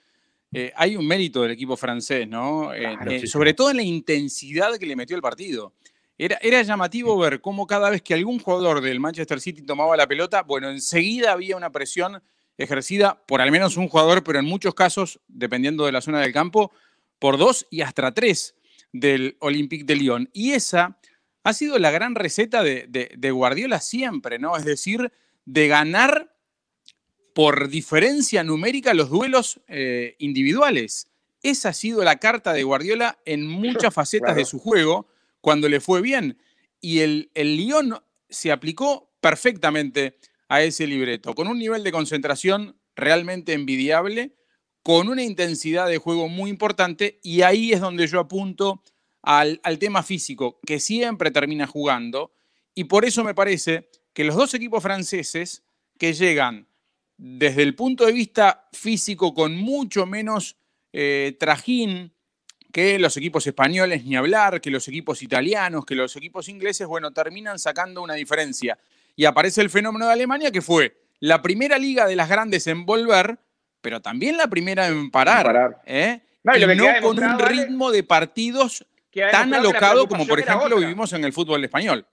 eh, 0.53 0.73
hay 0.77 0.97
un 0.97 1.07
mérito 1.07 1.43
del 1.43 1.51
equipo 1.51 1.77
francés, 1.77 2.29
¿no? 2.29 2.73
Eh, 2.73 3.27
sobre 3.27 3.55
todo 3.55 3.71
en 3.71 3.79
la 3.79 3.83
intensidad 3.83 4.77
que 4.79 4.87
le 4.87 4.95
metió 4.95 5.17
el 5.17 5.23
partido. 5.23 5.75
Era, 6.17 6.63
llamativo 6.63 7.17
ver 7.17 7.41
cómo 7.41 7.67
cada 7.67 7.91
vez 7.91 8.03
que 8.03 8.15
algún 8.15 8.41
jugador 8.41 8.81
del 8.81 8.99
Manchester 8.99 9.41
City 9.41 9.63
tomaba 9.63 9.97
la 9.97 10.09
pelota, 10.09 10.43
bueno, 10.43 10.69
enseguida 10.69 11.33
había 11.33 11.57
una 11.57 11.71
presión 11.71 12.23
ejercida 12.57 13.23
por 13.27 13.41
al 13.41 13.53
menos 13.53 13.77
un 13.77 13.89
jugador, 13.89 14.25
pero 14.25 14.41
en 14.41 14.45
muchos 14.45 14.75
casos, 14.75 15.21
dependiendo 15.29 15.87
de 15.87 15.93
la 15.93 16.01
zona 16.01 16.21
del 16.21 16.33
campo, 16.33 16.73
por 17.21 17.39
dos 17.39 17.67
y 17.71 17.83
hasta 17.83 18.13
tres 18.13 18.57
del 18.93 19.37
Olympique 19.41 19.85
de 19.85 19.97
Lyon. 19.97 20.31
Y 20.33 20.53
esa 20.53 20.99
ha 21.45 21.53
sido 21.53 21.79
la 21.79 21.91
gran 21.91 22.15
receta 22.15 22.63
de, 22.63 23.31
Guardiola 23.31 23.81
siempre, 23.81 24.39
¿no? 24.39 24.57
Es 24.57 24.65
decir, 24.65 25.13
de 25.45 25.69
ganar 25.69 26.35
por 27.35 27.69
diferencia 27.69 28.43
numérica 28.43 28.95
los 28.95 29.11
duelos 29.11 29.61
eh, 29.69 30.17
individuales. 30.19 31.09
Esa 31.43 31.71
ha 31.71 31.73
sido 31.73 32.03
la 32.03 32.17
carta 32.17 32.53
de 32.53 32.65
Guardiola 32.65 33.19
en 33.25 33.47
muchas 33.47 33.95
facetas 33.95 34.37
de 34.37 34.45
su 34.45 34.59
juego 34.59 35.09
cuando 35.41 35.69
le 35.69 35.81
fue 35.81 36.03
bien. 36.03 36.39
Y 36.81 37.01
el, 37.01 37.31
el 37.35 37.57
Lyon 37.57 37.99
se 38.29 38.53
aplicó 38.53 39.11
perfectamente 39.21 40.19
a 40.49 40.63
ese 40.63 40.87
libreto, 40.87 41.35
con 41.35 41.47
un 41.49 41.59
nivel 41.59 41.85
de 41.85 41.93
concentración 41.93 42.77
realmente 42.97 43.53
envidiable, 43.53 44.35
con 44.89 45.11
una 45.11 45.23
intensidad 45.23 45.87
de 45.87 45.99
juego 45.99 46.31
muy 46.31 46.49
importante, 46.49 47.21
y 47.23 47.43
ahí 47.43 47.75
es 47.75 47.81
donde 47.81 48.07
yo 48.07 48.21
apunto 48.21 48.83
al, 49.21 49.61
al 49.63 49.79
tema 49.79 50.03
físico, 50.03 50.61
que 50.67 50.81
siempre 50.81 51.31
termina 51.31 51.67
jugando, 51.67 52.33
y 52.75 52.85
por 52.85 53.05
eso 53.05 53.23
me 53.23 53.35
parece 53.35 53.91
que 54.15 54.25
los 54.25 54.35
dos 54.35 54.55
equipos 54.55 54.83
franceses 54.83 55.63
que 55.99 56.15
llegan 56.15 56.69
desde 57.19 57.65
el 57.65 57.75
punto 57.75 58.07
de 58.07 58.13
vista 58.13 58.67
físico 58.73 59.35
con 59.35 59.59
mucho 59.59 60.07
menos 60.07 60.57
eh, 60.95 61.37
trajín, 61.39 62.15
que 62.73 62.99
los 62.99 63.15
equipos 63.19 63.47
españoles, 63.47 64.07
ni 64.07 64.17
hablar, 64.17 64.59
que 64.63 64.71
los 64.71 64.89
equipos 64.89 65.23
italianos, 65.23 65.85
que 65.85 65.97
los 65.97 66.17
equipos 66.17 66.49
ingleses, 66.49 66.87
bueno, 66.87 67.11
terminan 67.11 67.59
sacando 67.59 68.01
una 68.01 68.15
diferencia. 68.15 68.79
Y 69.17 69.27
aparece 69.27 69.61
el 69.61 69.69
fenómeno 69.69 70.07
de 70.07 70.15
Alemania, 70.15 70.51
que 70.51 70.63
fue 70.63 70.97
la 71.21 71.43
primera 71.43 71.77
liga 71.77 72.07
de 72.07 72.17
las 72.17 72.31
grandes 72.31 72.67
en 72.69 72.87
volver, 72.87 73.39
pero 73.89 74.03
también 74.03 74.37
la 74.37 74.49
primera 74.49 74.87
en 74.87 75.11
parar. 75.11 75.81
¿eh? 75.87 76.21
No, 76.43 76.55
y, 76.55 76.77
no 76.77 76.85
con 77.01 77.19
un 77.25 77.39
ritmo 77.39 77.91
de 77.91 78.03
partidos 78.03 78.85
tan 79.31 79.55
alocado 79.55 80.07
como, 80.07 80.27
por 80.27 80.39
ejemplo, 80.39 80.77
vivimos 80.77 81.11
en 81.15 81.25
el 81.25 81.33
fútbol 81.33 81.65
español. 81.65 82.07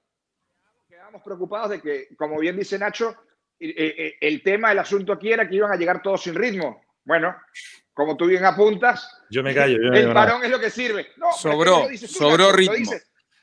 Quedamos 0.87 1.21
preocupados 1.21 1.71
de 1.71 1.81
que, 1.81 2.15
como 2.15 2.39
bien 2.39 2.55
dice 2.55 2.79
Nacho, 2.79 3.13
el 3.59 4.41
tema, 4.41 4.71
el 4.71 4.79
asunto 4.79 5.11
aquí 5.11 5.33
era 5.33 5.49
que 5.49 5.55
iban 5.55 5.69
a 5.69 5.75
llegar 5.75 6.01
todos 6.01 6.23
sin 6.23 6.35
ritmo. 6.35 6.81
Bueno, 7.03 7.35
como 7.93 8.15
tú 8.15 8.27
bien 8.27 8.45
apuntas, 8.45 9.05
yo 9.29 9.43
me 9.43 9.53
callo. 9.53 9.91
el 9.91 10.13
parón 10.13 10.45
es 10.45 10.51
lo 10.51 10.61
que 10.61 10.69
sirve. 10.69 11.07
sobró, 11.37 11.89
sobró 11.97 12.53
ritmo. 12.53 12.89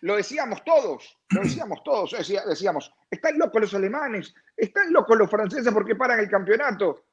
lo 0.01 0.17
decíamos 0.17 0.65
todos, 0.65 1.19
lo 1.29 1.43
decíamos 1.43 1.85
todos, 1.85 2.17
decíamos, 2.49 2.95
están 3.11 3.37
locos 3.37 3.61
los 3.61 3.75
alemanes, 3.75 4.35
están 4.57 4.91
locos 4.91 5.19
los 5.19 5.31
franceses 5.31 5.71
porque 5.71 5.97
paran 5.97 6.19
el 6.19 6.31
campeonato. 6.31 7.05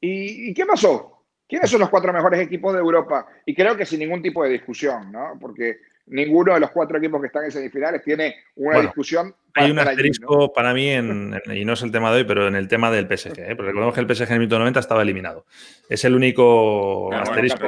¿Y, 0.00 0.54
qué 0.54 0.64
pasó? 0.64 1.24
¿Quiénes 1.48 1.70
son 1.70 1.80
los 1.80 1.90
cuatro 1.90 2.12
mejores 2.12 2.40
equipos 2.40 2.72
de 2.72 2.78
Europa? 2.78 3.26
Y 3.44 3.54
creo 3.54 3.76
que 3.76 3.84
sin 3.84 4.00
ningún 4.00 4.22
tipo 4.22 4.44
de 4.44 4.50
discusión, 4.50 5.10
¿no? 5.10 5.36
Porque 5.40 5.78
ninguno 6.06 6.54
de 6.54 6.60
los 6.60 6.70
cuatro 6.70 6.98
equipos 6.98 7.20
que 7.20 7.26
están 7.26 7.44
en 7.44 7.52
semifinales 7.52 8.02
tiene 8.02 8.36
una 8.56 8.80
discusión. 8.80 9.34
Hay 9.54 9.70
un 9.70 9.78
asterisco 9.78 10.52
para 10.52 10.72
mí, 10.74 10.92
y 10.92 11.64
no 11.64 11.72
es 11.72 11.82
el 11.82 11.90
tema 11.90 12.10
de 12.10 12.18
hoy, 12.18 12.24
pero 12.24 12.48
en 12.48 12.54
el 12.54 12.68
tema 12.68 12.90
del 12.90 13.06
PSG, 13.06 13.38
¿eh? 13.38 13.56
porque 13.56 13.68
recordemos 13.68 13.94
que 13.94 14.00
el 14.00 14.14
PSG 14.14 14.28
en 14.28 14.32
el 14.32 14.38
minuto 14.40 14.58
90 14.58 14.80
estaba 14.80 15.02
eliminado. 15.02 15.46
Es 15.88 16.04
el 16.04 16.14
único 16.14 17.12
asterisco. 17.12 17.58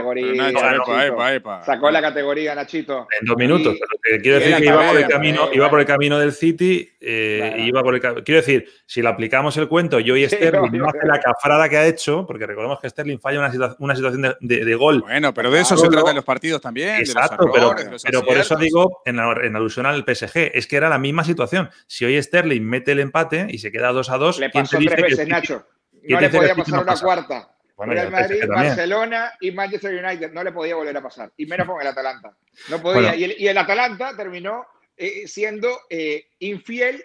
Sacó 1.64 1.90
la 1.90 2.00
categoría, 2.00 2.54
Nachito. 2.54 3.06
En 3.20 3.26
dos 3.26 3.36
minutos, 3.36 3.76
quiero 4.22 4.38
decir 4.38 4.56
que 4.56 4.66
iba 4.66 4.88
por 4.88 4.96
el 4.96 5.08
camino, 5.08 5.48
iba 5.52 5.70
por 5.70 5.80
el 5.80 5.86
camino 5.86 6.18
del 6.18 6.32
City, 6.32 6.88
eh, 7.00 7.56
iba 7.58 7.82
por 7.82 7.94
el 7.94 8.00
quiero 8.00 8.40
decir, 8.40 8.68
si 8.86 9.02
le 9.02 9.08
aplicamos 9.08 9.56
el 9.56 9.68
cuento 9.68 9.98
y 9.98 10.10
hoy 10.10 10.28
Sterling 10.28 10.78
no 10.78 10.86
hace 10.86 11.04
la 11.04 11.18
cafrada 11.18 11.68
que 11.68 11.76
ha 11.76 11.86
hecho, 11.86 12.26
porque 12.26 12.46
recordemos 12.46 12.80
que 12.80 12.88
Sterling 12.88 13.18
falla 13.18 13.40
una, 13.40 13.76
una 13.78 13.96
situación 13.96 14.36
de, 14.40 14.74
gol. 14.74 15.00
Bueno, 15.02 15.34
pero 15.34 15.50
de 15.50 15.60
eso 15.60 15.76
se 15.76 15.88
trata 15.88 16.10
en 16.10 16.16
los 16.16 16.24
partidos 16.24 16.60
también. 16.60 17.00
Exacto, 17.00 17.50
pero, 17.52 17.74
pero 18.04 18.22
por 18.22 18.36
eso 18.36 18.56
digo, 18.56 19.02
en, 19.04 19.18
en 19.18 19.56
alusión 19.56 19.86
al 19.86 20.04
PSG, 20.04 20.52
es 20.54 20.66
que 20.66 20.76
era 20.76 20.88
la 20.88 20.98
misma 20.98 21.24
situación. 21.24 21.70
Si 21.86 22.04
hoy 22.04 22.22
Sterling 22.22 22.62
mete 22.62 22.92
el 22.92 23.00
empate 23.00 23.46
y 23.50 23.58
se 23.58 23.70
queda 23.72 23.92
2 23.92 24.10
a 24.10 24.18
2, 24.18 24.38
le 24.40 24.50
pasó 24.50 24.78
tres 24.78 25.02
veces, 25.02 25.28
Nacho. 25.28 25.66
No 26.08 26.20
le 26.20 26.28
podía 26.28 26.54
pasar 26.54 26.82
una 26.82 26.96
cuarta. 26.96 27.48
Real 27.78 28.10
Madrid, 28.10 28.44
Barcelona 28.48 29.32
y 29.40 29.50
Manchester 29.50 30.04
United. 30.04 30.32
No 30.32 30.44
le 30.44 30.52
podía 30.52 30.76
volver 30.76 30.96
a 30.96 31.02
pasar. 31.02 31.32
Y 31.36 31.46
menos 31.46 31.66
con 31.66 31.80
el 31.80 31.86
Atalanta. 31.86 32.36
No 32.68 32.80
podía. 32.80 33.14
Y, 33.16 33.46
el, 33.46 33.58
Atalanta 33.58 34.16
terminó 34.16 34.66
eh, 34.96 35.26
siendo 35.26 35.80
eh, 35.90 36.26
infiel 36.40 37.02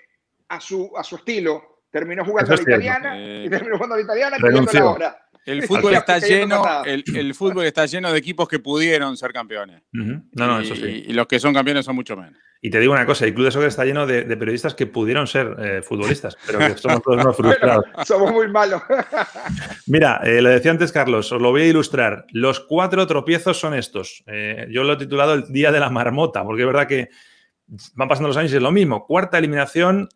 a 0.50 0.59
su, 0.59 0.91
a 0.95 1.03
su 1.03 1.17
estilo. 1.17 1.83
Terminó 1.89 2.25
jugando 2.25 2.53
a 2.53 2.57
la 2.57 2.62
italiana 2.62 3.17
y 3.17 3.50
terminó 3.50 3.77
jugando 3.77 3.95
a 3.95 3.97
la 3.97 4.03
italiana 4.03 4.38
y 4.38 4.75
la 4.75 4.86
hora. 4.86 5.26
El 5.48 5.63
fútbol, 5.63 5.94
está 5.94 6.20
lleno, 6.20 6.62
el, 6.84 7.34
fútbol 7.34 7.63
está 7.63 7.86
lleno 7.86 8.12
de 8.12 8.20
equipos 8.20 8.50
que 8.50 8.60
pudieron 8.60 9.16
ser 9.16 9.32
campeones. 9.32 9.82
No, 9.94 10.22
no, 10.34 10.60
eso 10.60 10.75
sí. 10.75 11.06
Y, 11.08 11.13
los 11.13 11.25
que 11.25 11.39
son 11.39 11.54
campeones 11.54 11.86
son 11.86 11.96
mucho 11.96 12.18
menos. 12.18 12.38
Y 12.62 12.70
te 12.70 12.82
digo 12.82 12.92
una 12.92 13.06
cosa, 13.06 13.24
el 13.24 13.34
Club 13.34 13.46
de 13.46 13.51
Soccer 13.51 13.70
está 13.70 13.86
lleno 13.86 14.06
de, 14.06 14.24
periodistas 14.36 14.74
que 14.74 14.88
pudieron 14.88 15.25
ser 15.25 15.56
eh, 15.58 15.82
futbolistas, 15.82 16.38
pero 16.46 16.60
que 16.60 16.77
somos 16.77 17.01
todos 17.01 17.24
unos 17.24 17.38
frustrados. 17.38 17.86
somos 18.06 18.34
muy 18.34 18.50
malos. 18.50 18.82
Mira, 19.88 20.20
eh, 20.25 20.42
lo 20.42 20.50
decía 20.50 20.72
antes 20.72 20.92
Carlos, 20.92 21.32
os 21.32 21.42
lo 21.42 21.51
voy 21.51 21.62
a 21.62 21.68
ilustrar. 21.68 22.25
Los 22.34 22.60
cuatro 22.60 23.08
tropiezos 23.08 23.58
son 23.58 23.74
estos. 23.74 24.25
Eh, 24.27 24.68
yo 24.70 24.84
lo 24.84 24.94
he 24.94 24.98
titulado 24.98 25.34
el 25.34 25.48
Día 25.48 25.72
de 25.72 25.80
la 25.80 25.89
Marmota, 25.89 26.44
porque 26.44 26.63
es 26.63 26.68
verdad 26.68 26.88
que 26.88 27.08
van 27.94 28.10
pasando 28.10 28.27
los 28.27 28.36
años 28.36 28.51
y 28.51 28.58
es 28.58 28.62
lo 28.62 28.74
mismo. 28.74 29.06
Cuarta 29.06 29.38
eliminación, 29.38 30.10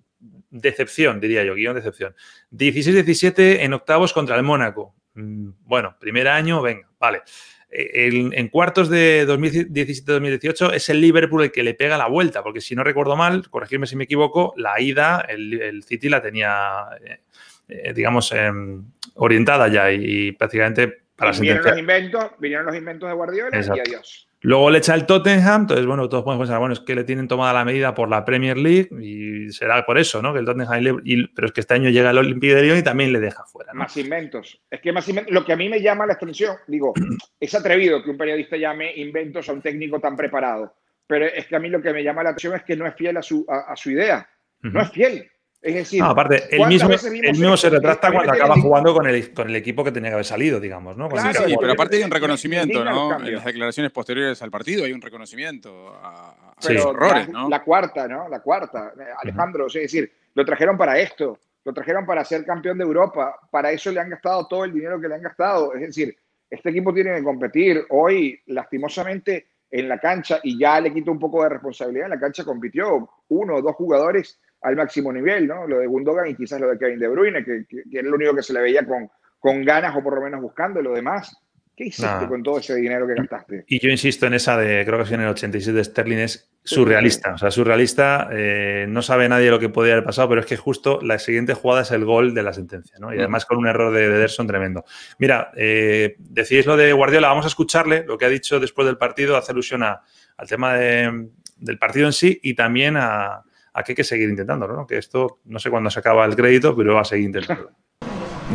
decepción, 0.49 1.21
diría 1.21 1.45
yo, 1.45 1.55
guion 1.55 1.75
decepción. 1.75 2.15
16-17 2.51 3.61
en 3.61 3.73
octavos 3.73 4.11
contra 4.11 4.35
el 4.35 4.43
Mónaco. 4.43 4.93
Mm, 5.13 5.49
bueno, 5.65 5.95
primer 5.99 6.27
año, 6.27 6.61
venga, 6.61 6.87
vale. 6.99 7.21
Eh, 7.69 8.29
en, 8.33 8.47
cuartos 8.49 8.89
de 8.89 9.25
2017-2018 9.27 10.73
es 10.73 10.89
el 10.89 10.99
Liverpool 10.99 11.43
el 11.43 11.51
que 11.51 11.63
le 11.63 11.73
pega 11.73 11.97
la 11.97 12.07
vuelta, 12.07 12.43
porque 12.43 12.59
si 12.59 12.75
no 12.75 12.83
recuerdo 12.83 13.15
mal, 13.15 13.49
corregirme 13.49 13.87
si 13.87 13.95
me 13.95 14.03
equivoco, 14.03 14.53
la 14.57 14.79
ida, 14.81 15.21
el, 15.21 15.83
City 15.83 16.09
la 16.09 16.21
tenía, 16.21 16.87
eh, 17.03 17.21
eh, 17.69 17.93
digamos, 17.93 18.31
em, 18.33 18.83
orientada 19.15 19.69
ya 19.69 19.91
y, 19.91 20.33
prácticamente 20.33 21.01
para 21.15 21.31
vinieron 21.31 21.63
los 21.63 21.77
inventos, 21.77 22.31
vinieron 22.39 22.65
los 22.65 22.75
inventos 22.75 23.07
de 23.07 23.15
Guardiola 23.15 23.57
y 23.57 23.79
adiós. 23.79 24.27
Luego 24.43 24.71
le 24.71 24.79
echa 24.79 24.95
el 24.95 25.05
Tottenham, 25.05 25.61
entonces, 25.61 25.85
bueno, 25.85 26.09
todos 26.09 26.23
podemos 26.23 26.47
pensar, 26.47 26.59
bueno, 26.59 26.73
es 26.73 26.79
que 26.79 26.95
le 26.95 27.03
tienen 27.03 27.27
tomada 27.27 27.53
la 27.53 27.63
medida 27.63 27.93
por 27.93 28.09
la 28.09 28.25
Premier 28.25 28.57
League 28.57 28.89
y 28.99 29.51
será 29.51 29.85
por 29.85 29.99
eso, 29.99 30.19
¿no? 30.21 30.33
Que 30.33 30.39
el 30.39 30.45
Tottenham, 30.45 31.01
pero 31.35 31.47
es 31.47 31.53
que 31.53 31.61
este 31.61 31.75
año 31.75 31.91
llega 31.91 32.09
el 32.09 32.17
Olympique 32.17 32.55
de 32.55 32.63
Lyon 32.63 32.79
y 32.79 32.83
también 32.83 33.13
le 33.13 33.19
deja 33.19 33.45
fuera, 33.45 33.71
Más 33.73 33.95
inventos. 33.97 34.59
Es 34.69 34.81
que 34.81 34.91
más 34.91 35.07
inventos, 35.07 35.31
lo 35.31 35.45
que 35.45 35.53
a 35.53 35.55
mí 35.55 35.69
me 35.69 35.79
llama 35.79 36.07
la 36.07 36.13
atención, 36.13 36.57
digo, 36.67 36.91
es 37.39 37.53
atrevido 37.53 38.03
que 38.03 38.09
un 38.09 38.17
periodista 38.17 38.57
llame 38.57 38.95
inventos 38.95 39.47
a 39.47 39.53
un 39.53 39.61
técnico 39.61 39.99
tan 39.99 40.15
preparado, 40.15 40.75
pero 41.05 41.25
es 41.25 41.45
que 41.45 41.55
a 41.55 41.59
mí 41.59 41.69
lo 41.69 41.79
que 41.79 41.93
me 41.93 42.03
llama 42.03 42.23
la 42.23 42.29
atención 42.29 42.55
es 42.55 42.63
que 42.63 42.75
no 42.75 42.87
es 42.87 42.95
fiel 42.95 43.17
a 43.17 43.21
su, 43.21 43.45
a, 43.47 43.75
su 43.75 43.91
idea, 43.91 44.27
no 44.61 44.81
es 44.81 44.89
fiel. 44.89 45.29
Es 45.61 45.75
decir, 45.75 46.01
aparte, 46.01 46.47
él 46.49 46.67
mismo, 46.67 47.55
se 47.55 47.69
retracta 47.69 48.11
cuando 48.11 48.33
acaba 48.33 48.59
jugando 48.59 48.95
con 48.95 49.05
el, 49.05 49.31
con 49.31 49.47
el 49.47 49.55
equipo 49.55 49.83
que 49.83 49.91
tenía 49.91 50.09
que 50.09 50.15
haber 50.15 50.25
salido, 50.25 50.59
digamos, 50.59 50.97
¿no? 50.97 51.07
sí, 51.09 51.55
pero 51.59 51.73
aparte 51.73 51.97
hay 51.97 52.03
un 52.03 52.09
reconocimiento, 52.09 52.83
¿no? 52.83 53.19
En 53.19 53.35
las 53.35 53.45
declaraciones 53.45 53.91
posteriores 53.91 54.41
al 54.41 54.49
partido 54.49 54.85
hay 54.85 54.91
un 54.91 55.01
reconocimiento 55.01 55.95
a, 56.01 56.55
errores, 56.67 57.29
¿no? 57.29 57.47
La 57.47 57.63
cuarta, 57.63 58.07
¿no? 58.07 58.27
La 58.27 58.39
cuarta, 58.39 58.93
Alejandro, 59.21 59.67
es 59.67 59.73
decir, 59.73 60.11
lo 60.33 60.43
trajeron 60.43 60.77
para 60.77 60.97
esto, 60.99 61.37
lo 61.63 61.73
trajeron 61.73 62.07
para 62.07 62.25
ser 62.25 62.43
campeón 62.43 62.79
de 62.79 62.83
Europa, 62.83 63.35
para 63.51 63.71
eso 63.71 63.91
le 63.91 63.99
han 63.99 64.09
gastado 64.09 64.47
todo 64.47 64.65
el 64.65 64.73
dinero 64.73 64.99
que 64.99 65.07
le 65.07 65.15
han 65.15 65.21
gastado, 65.21 65.75
es 65.75 65.81
decir, 65.81 66.17
este 66.49 66.69
equipo 66.69 66.93
tiene 66.93 67.15
que 67.15 67.23
competir. 67.23 67.85
Hoy, 67.89 68.39
lastimosamente, 68.47 69.47
en 69.69 69.87
la 69.87 69.99
cancha, 69.99 70.39
y 70.43 70.59
ya 70.59 70.81
le 70.81 70.93
quito 70.93 71.11
un 71.11 71.19
poco 71.19 71.43
de 71.43 71.49
responsabilidad, 71.49 72.05
en 72.05 72.11
la 72.11 72.19
cancha 72.19 72.43
compitió 72.43 73.09
uno 73.29 73.55
o 73.55 73.61
dos 73.61 73.75
jugadores 73.75 74.39
al 74.61 74.75
máximo 74.75 75.11
nivel, 75.11 75.47
¿no? 75.47 75.67
Lo 75.67 75.79
de 75.79 75.87
Gundogan 75.87 76.27
y 76.27 76.35
quizás 76.35 76.59
lo 76.61 76.69
de 76.69 76.77
Kevin 76.77 76.99
De 76.99 77.07
Bruyne, 77.07 77.43
que, 77.43 77.65
que, 77.67 77.83
era 77.91 78.07
lo 78.07 78.15
único 78.15 78.35
que 78.35 78.43
se 78.43 78.53
le 78.53 78.61
veía 78.61 78.85
con, 78.85 79.09
con 79.39 79.65
ganas 79.65 79.95
o 79.95 80.03
por 80.03 80.15
lo 80.15 80.21
menos 80.21 80.41
buscando. 80.41 80.81
Lo 80.81 80.93
demás, 80.93 81.35
¿qué 81.75 81.85
hiciste 81.85 82.27
con 82.27 82.43
todo 82.43 82.59
ese 82.59 82.75
dinero 82.75 83.07
que 83.07 83.15
gastaste? 83.15 83.65
Y 83.67 83.79
yo 83.79 83.89
insisto 83.89 84.27
en 84.27 84.35
esa 84.35 84.57
de, 84.57 84.85
creo 84.85 84.97
que 84.99 85.05
es 85.05 85.11
en 85.11 85.21
el 85.21 85.29
86 85.29 85.75
de 85.75 85.83
Sterling, 85.83 86.17
es 86.17 86.51
surrealista. 86.63 87.33
O 87.33 87.37
sea, 87.39 87.49
surrealista, 87.49 88.29
eh, 88.31 88.85
no 88.87 89.01
sabe 89.01 89.27
nadie 89.27 89.49
lo 89.49 89.59
que 89.59 89.69
podría 89.69 89.93
haber 89.93 90.05
pasado, 90.05 90.29
pero 90.29 90.41
es 90.41 90.47
que 90.47 90.57
justo 90.57 90.99
la 91.01 91.17
siguiente 91.17 91.55
jugada 91.55 91.81
es 91.81 91.89
el 91.89 92.05
gol 92.05 92.35
de 92.35 92.43
la 92.43 92.53
sentencia, 92.53 92.97
¿no? 92.99 93.11
Y 93.11 93.17
además 93.17 93.45
con 93.45 93.57
un 93.57 93.67
error 93.67 93.91
de 93.91 94.05
Ederson 94.05 94.45
tremendo. 94.45 94.85
Mira, 95.17 95.51
eh, 95.55 96.17
decís 96.19 96.67
lo 96.67 96.77
de 96.77 96.93
Guardiola, 96.93 97.29
vamos 97.29 97.45
a 97.45 97.47
escucharle 97.47 98.03
lo 98.05 98.15
que 98.19 98.25
ha 98.25 98.29
dicho 98.29 98.59
después 98.59 98.85
del 98.85 98.97
partido, 98.97 99.37
hace 99.37 99.53
alusión 99.53 99.81
al 99.81 100.47
tema 100.47 100.75
del 100.75 101.79
partido 101.79 102.05
en 102.05 102.13
sí 102.13 102.39
y 102.43 102.53
también 102.53 102.95
a 102.95 103.43
aquí 103.73 103.91
hay 103.91 103.95
que 103.95 104.03
seguir 104.03 104.29
intentándolo, 104.29 104.75
¿no? 104.75 104.87
Que 104.87 104.97
esto, 104.97 105.39
no 105.45 105.59
sé 105.59 105.69
cuándo 105.69 105.89
se 105.89 105.99
acaba 105.99 106.25
el 106.25 106.35
crédito, 106.35 106.75
pero 106.75 106.95
va 106.95 107.01
a 107.01 107.05
seguir 107.05 107.25
intentándolo. 107.25 107.71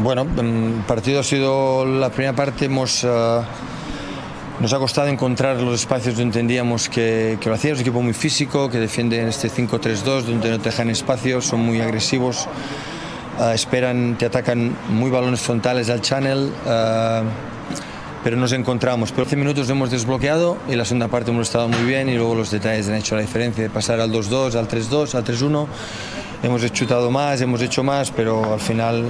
Bueno, 0.03 0.27
el 0.39 0.83
partido 0.87 1.21
ha 1.21 1.23
sido 1.23 1.87
la 1.87 2.11
primera 2.11 2.37
parte, 2.37 2.67
hemos, 2.67 3.03
eh, 3.03 3.41
nos 4.61 4.73
ha 4.75 4.79
costado 4.79 5.09
encontrar 5.09 5.57
los 5.63 5.81
espacios 5.81 6.17
donde 6.17 6.25
entendíamos 6.25 6.91
que, 6.91 7.39
que 7.41 7.49
lo 7.49 7.55
hacía, 7.55 7.73
es 7.73 7.79
un 7.79 7.81
equipo 7.81 8.03
muy 8.03 8.13
físico, 8.13 8.69
que 8.69 8.79
defiende 8.79 9.19
en 9.19 9.29
este 9.29 9.49
5-3-2, 9.49 10.25
donde 10.25 10.51
no 10.51 10.59
te 10.59 10.65
dejan 10.65 10.91
espacios, 10.91 11.47
son 11.47 11.61
muy 11.61 11.81
agresivos, 11.81 12.47
eh, 13.41 13.53
esperan, 13.55 14.19
te 14.19 14.27
atacan 14.27 14.77
muy 14.91 15.11
balones 15.11 15.41
frontales 15.41 15.89
al 15.89 16.03
channel. 16.03 16.53
Uh, 16.67 17.56
pero 18.27 18.37
nos 18.37 18.51
encontramos. 18.51 19.13
Pero 19.13 19.23
15 19.23 19.37
minutos 19.37 19.71
hemos 19.71 19.89
desbloqueado 19.89 20.59
y 20.69 20.75
la 20.75 20.85
segunda 20.85 21.07
parte 21.07 21.31
hemos 21.31 21.47
estado 21.47 21.69
muy 21.69 21.85
bien 21.85 22.09
y 22.09 22.17
luego 22.17 22.35
los 22.35 22.51
detalles 22.51 22.89
han 22.89 22.97
hecho 22.97 23.15
la 23.15 23.21
diferencia 23.21 23.63
de 23.63 23.71
pasar 23.71 24.01
al 24.01 24.11
2-2, 24.11 24.57
al 24.57 24.67
3-2, 24.67 25.15
al 25.15 25.25
3-1. 25.25 25.67
Hemos 26.43 26.73
chutado 26.73 27.09
más, 27.13 27.41
hemos 27.41 27.63
hecho 27.63 27.85
más, 27.85 28.11
pero 28.11 28.55
al 28.55 28.59
final 28.59 29.05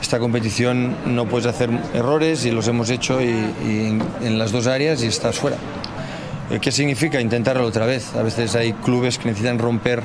esta 0.00 0.18
competición 0.18 0.96
no 1.14 1.26
puedes 1.26 1.44
hacer 1.44 1.68
errores 1.92 2.46
y 2.46 2.50
los 2.50 2.66
hemos 2.68 2.88
hecho 2.88 3.20
y, 3.20 3.28
en 4.22 4.38
las 4.38 4.50
dos 4.50 4.66
áreas 4.66 5.02
y 5.02 5.08
estás 5.08 5.38
fuera. 5.38 5.58
¿Qué 6.58 6.72
significa? 6.72 7.20
Intentarlo 7.20 7.66
otra 7.66 7.84
vez. 7.84 8.16
A 8.16 8.22
veces 8.22 8.54
hay 8.56 8.72
clubes 8.72 9.18
que 9.18 9.28
necesitan 9.28 9.58
romper 9.58 10.02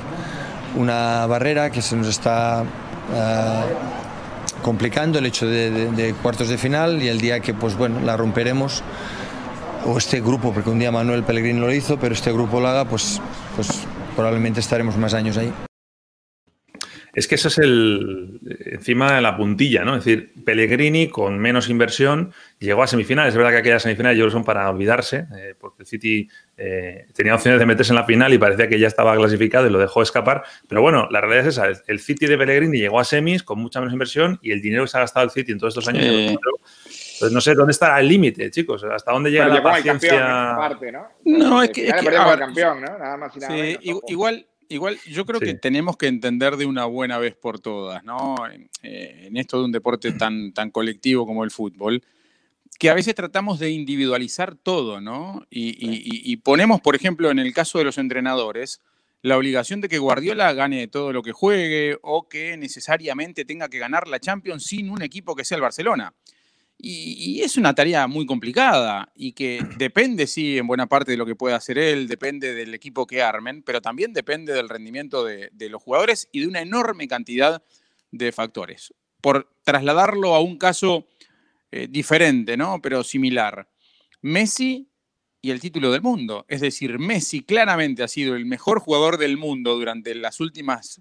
una 0.76 1.24
barrera 1.24 1.70
que 1.70 1.80
se 1.80 1.96
nos 1.96 2.08
está... 2.08 2.62
Uh, 3.10 4.03
complicando 4.64 5.18
el 5.18 5.26
hecho 5.26 5.46
de, 5.46 6.14
cuartos 6.22 6.48
de 6.48 6.56
final 6.56 7.02
y 7.02 7.08
el 7.08 7.20
día 7.20 7.40
que 7.40 7.52
pues 7.52 7.76
bueno 7.76 8.00
la 8.00 8.16
romperemos. 8.16 8.82
O 9.86 9.98
este 9.98 10.22
grupo 10.22 10.54
porque 10.54 10.70
un 10.70 10.78
día 10.78 10.90
Manuel 10.90 11.24
Pellegrini 11.24 11.60
lo 11.60 11.70
hizo 11.70 11.98
pero 11.98 12.14
este 12.14 12.32
grupo 12.32 12.58
lo 12.58 12.68
haga 12.68 12.86
pues 12.86 13.20
pues 13.54 13.68
probablemente 14.16 14.60
estaremos 14.60 14.96
más 14.96 15.12
años 15.12 15.36
ahí 15.36 15.52
es 17.14 17.28
que 17.28 17.36
eso 17.36 17.48
es 17.48 17.58
el 17.58 18.40
encima 18.66 19.14
de 19.14 19.22
la 19.22 19.36
puntilla, 19.36 19.84
¿no? 19.84 19.96
Es 19.96 20.04
decir, 20.04 20.32
Pellegrini 20.44 21.08
con 21.08 21.38
menos 21.38 21.68
inversión 21.68 22.32
llegó 22.58 22.82
a 22.82 22.86
semifinales. 22.86 23.34
Es 23.34 23.36
verdad 23.36 23.52
que 23.52 23.58
aquellas 23.58 23.82
semifinales 23.82 24.18
yo 24.18 24.24
creo 24.24 24.32
son 24.32 24.44
para 24.44 24.68
olvidarse, 24.68 25.26
eh, 25.36 25.54
porque 25.58 25.82
el 25.82 25.86
City 25.86 26.28
eh, 26.56 27.06
tenía 27.14 27.34
opciones 27.34 27.60
de 27.60 27.66
meterse 27.66 27.92
en 27.92 27.96
la 27.96 28.04
final 28.04 28.32
y 28.32 28.38
parecía 28.38 28.68
que 28.68 28.78
ya 28.78 28.88
estaba 28.88 29.14
clasificado 29.16 29.66
y 29.66 29.70
lo 29.70 29.78
dejó 29.78 30.02
escapar. 30.02 30.42
Pero 30.68 30.82
bueno, 30.82 31.08
la 31.10 31.20
realidad 31.20 31.46
es 31.46 31.58
esa. 31.58 31.82
El 31.86 32.00
City 32.00 32.26
de 32.26 32.36
Pellegrini 32.36 32.78
llegó 32.78 32.98
a 32.98 33.04
semis 33.04 33.42
con 33.42 33.60
mucha 33.60 33.80
menos 33.80 33.92
inversión 33.92 34.38
y 34.42 34.50
el 34.50 34.60
dinero 34.60 34.84
que 34.84 34.88
se 34.88 34.96
ha 34.96 35.00
gastado 35.00 35.24
el 35.24 35.30
City 35.30 35.52
en 35.52 35.58
todos 35.58 35.76
estos 35.76 35.88
años. 35.88 36.38
Pues 37.20 37.30
no 37.30 37.40
sé 37.40 37.54
dónde 37.54 37.70
está 37.70 37.98
el 38.00 38.08
límite, 38.08 38.50
chicos. 38.50 38.82
¿Hasta 38.82 39.12
dónde 39.12 39.30
llega 39.30 39.46
la 39.46 39.62
paciencia? 39.62 40.56
¿no? 41.24 41.62
es 41.62 41.70
que, 41.70 41.86
es 41.86 41.94
que 41.94 42.10
campeón, 42.10 42.80
¿no? 42.80 42.98
Nada 42.98 43.16
más 43.16 43.36
y 43.36 43.38
nada 43.38 43.54
sí, 43.54 43.78
igual 44.08 44.46
Igual 44.74 44.98
yo 45.06 45.24
creo 45.24 45.38
que 45.38 45.54
tenemos 45.54 45.96
que 45.96 46.08
entender 46.08 46.56
de 46.56 46.66
una 46.66 46.84
buena 46.84 47.18
vez 47.18 47.36
por 47.36 47.60
todas, 47.60 48.02
¿no? 48.02 48.34
Eh, 48.82 49.26
en 49.28 49.36
esto 49.36 49.58
de 49.58 49.66
un 49.66 49.72
deporte 49.72 50.10
tan, 50.12 50.52
tan 50.52 50.72
colectivo 50.72 51.26
como 51.26 51.44
el 51.44 51.52
fútbol, 51.52 52.02
que 52.78 52.90
a 52.90 52.94
veces 52.94 53.14
tratamos 53.14 53.60
de 53.60 53.70
individualizar 53.70 54.56
todo, 54.56 55.00
¿no? 55.00 55.46
Y, 55.48 56.36
ponemos, 56.38 56.80
por 56.80 56.96
ejemplo, 56.96 57.30
en 57.30 57.38
el 57.38 57.54
caso 57.54 57.78
de 57.78 57.84
los 57.84 57.98
entrenadores, 57.98 58.80
la 59.22 59.38
obligación 59.38 59.80
de 59.80 59.88
que 59.88 59.98
Guardiola 59.98 60.52
gane 60.54 60.88
todo 60.88 61.12
lo 61.12 61.22
que 61.22 61.30
juegue 61.30 61.96
o 62.02 62.28
que 62.28 62.56
necesariamente 62.56 63.44
tenga 63.44 63.68
que 63.68 63.78
ganar 63.78 64.08
la 64.08 64.18
Champions 64.18 64.64
sin 64.64 64.90
un 64.90 65.02
equipo 65.02 65.36
que 65.36 65.44
sea 65.44 65.54
el 65.54 65.62
Barcelona. 65.62 66.14
Y, 66.86 67.40
es 67.40 67.56
una 67.56 67.74
tarea 67.74 68.06
muy 68.06 68.26
complicada 68.26 69.10
y 69.14 69.32
que 69.32 69.58
depende, 69.78 70.26
sí, 70.26 70.58
en 70.58 70.66
buena 70.66 70.86
parte 70.86 71.12
de 71.12 71.16
lo 71.16 71.24
que 71.24 71.34
pueda 71.34 71.56
hacer 71.56 71.78
él, 71.78 72.06
depende 72.08 72.54
del 72.54 72.74
equipo 72.74 73.06
que 73.06 73.22
armen, 73.22 73.62
pero 73.62 73.80
también 73.80 74.12
depende 74.12 74.52
del 74.52 74.68
rendimiento 74.68 75.24
de, 75.24 75.50
los 75.70 75.82
jugadores 75.82 76.28
y 76.30 76.40
de 76.40 76.48
una 76.48 76.60
enorme 76.60 77.08
cantidad 77.08 77.62
de 78.10 78.32
factores. 78.32 78.92
Por 79.22 79.50
trasladarlo 79.62 80.34
a 80.34 80.40
un 80.40 80.58
caso 80.58 81.08
eh, 81.72 81.88
diferente, 81.88 82.58
¿no? 82.58 82.82
Pero 82.82 83.02
similar. 83.02 83.66
Messi 84.20 84.86
y 85.40 85.50
el 85.50 85.60
título 85.60 85.90
del 85.90 86.02
mundo. 86.02 86.44
Es 86.48 86.60
decir, 86.60 86.98
Messi 86.98 87.42
claramente 87.42 88.02
ha 88.02 88.08
sido 88.08 88.36
el 88.36 88.44
mejor 88.44 88.80
jugador 88.80 89.16
del 89.16 89.38
mundo 89.38 89.74
durante 89.74 90.14
las 90.14 90.38
últimas 90.40 91.00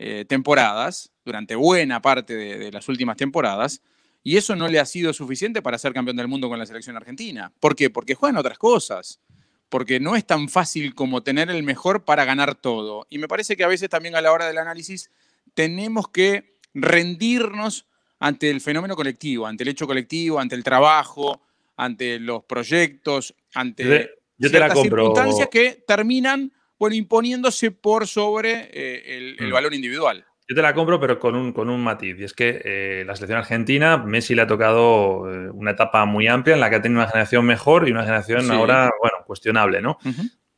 eh, 0.00 0.24
temporadas, 0.24 1.12
durante 1.24 1.54
buena 1.54 2.02
parte 2.02 2.34
de, 2.34 2.72
las 2.72 2.88
últimas 2.88 3.16
temporadas, 3.16 3.82
y 4.22 4.36
eso 4.36 4.54
no 4.56 4.68
le 4.68 4.78
ha 4.78 4.84
sido 4.84 5.12
suficiente 5.12 5.62
para 5.62 5.78
ser 5.78 5.92
campeón 5.92 6.16
del 6.16 6.28
mundo 6.28 6.48
con 6.48 6.58
la 6.58 6.66
selección 6.66 6.96
argentina. 6.96 7.52
¿Por 7.60 7.74
qué? 7.74 7.90
Porque 7.90 8.14
juegan 8.14 8.36
otras 8.36 8.58
cosas, 8.58 9.20
porque 9.68 10.00
no 10.00 10.16
es 10.16 10.26
tan 10.26 10.48
fácil 10.48 10.94
como 10.94 11.22
tener 11.22 11.50
el 11.50 11.62
mejor 11.62 12.04
para 12.04 12.24
ganar 12.24 12.54
todo. 12.54 13.06
Y 13.08 13.18
me 13.18 13.28
parece 13.28 13.56
que 13.56 13.64
a 13.64 13.68
veces 13.68 13.88
también 13.88 14.16
a 14.16 14.20
la 14.20 14.32
hora 14.32 14.46
del 14.46 14.58
análisis 14.58 15.10
tenemos 15.54 16.08
que 16.08 16.56
rendirnos 16.74 17.86
ante 18.18 18.50
el 18.50 18.60
fenómeno 18.60 18.94
colectivo, 18.94 19.46
ante 19.46 19.64
el 19.64 19.70
hecho 19.70 19.86
colectivo, 19.86 20.38
ante 20.38 20.54
el 20.54 20.62
trabajo, 20.62 21.40
ante 21.76 22.18
los 22.18 22.44
proyectos, 22.44 23.34
ante 23.54 24.10
ciertas 24.38 24.82
circunstancias 24.82 25.48
que 25.50 25.82
terminan 25.86 26.52
bueno, 26.78 26.96
imponiéndose 26.96 27.70
por 27.70 28.06
sobre 28.06 28.70
eh, 28.72 29.36
el, 29.38 29.48
mm. 29.48 29.52
valor 29.52 29.74
individual. 29.74 30.24
Yo 30.50 30.56
te 30.56 30.62
la 30.62 30.74
compro, 30.74 30.98
pero 30.98 31.20
con 31.20 31.36
un, 31.36 31.52
con 31.52 31.70
un 31.70 31.80
matiz. 31.80 32.18
Y 32.18 32.24
es 32.24 32.32
que 32.32 32.60
eh, 32.64 33.04
la 33.06 33.14
selección 33.14 33.38
argentina, 33.38 33.98
Messi 33.98 34.34
le 34.34 34.42
ha 34.42 34.48
tocado 34.48 35.32
eh, 35.32 35.48
una 35.48 35.70
etapa 35.70 36.04
muy 36.06 36.26
amplia 36.26 36.54
en 36.54 36.60
la 36.60 36.68
que 36.68 36.74
ha 36.74 36.82
tenido 36.82 37.00
una 37.00 37.08
generación 37.08 37.46
mejor 37.46 37.86
y 37.86 37.92
una 37.92 38.02
generación 38.02 38.50
ahora, 38.50 38.90
bueno, 39.00 39.18
cuestionable, 39.24 39.80
¿no? 39.80 39.98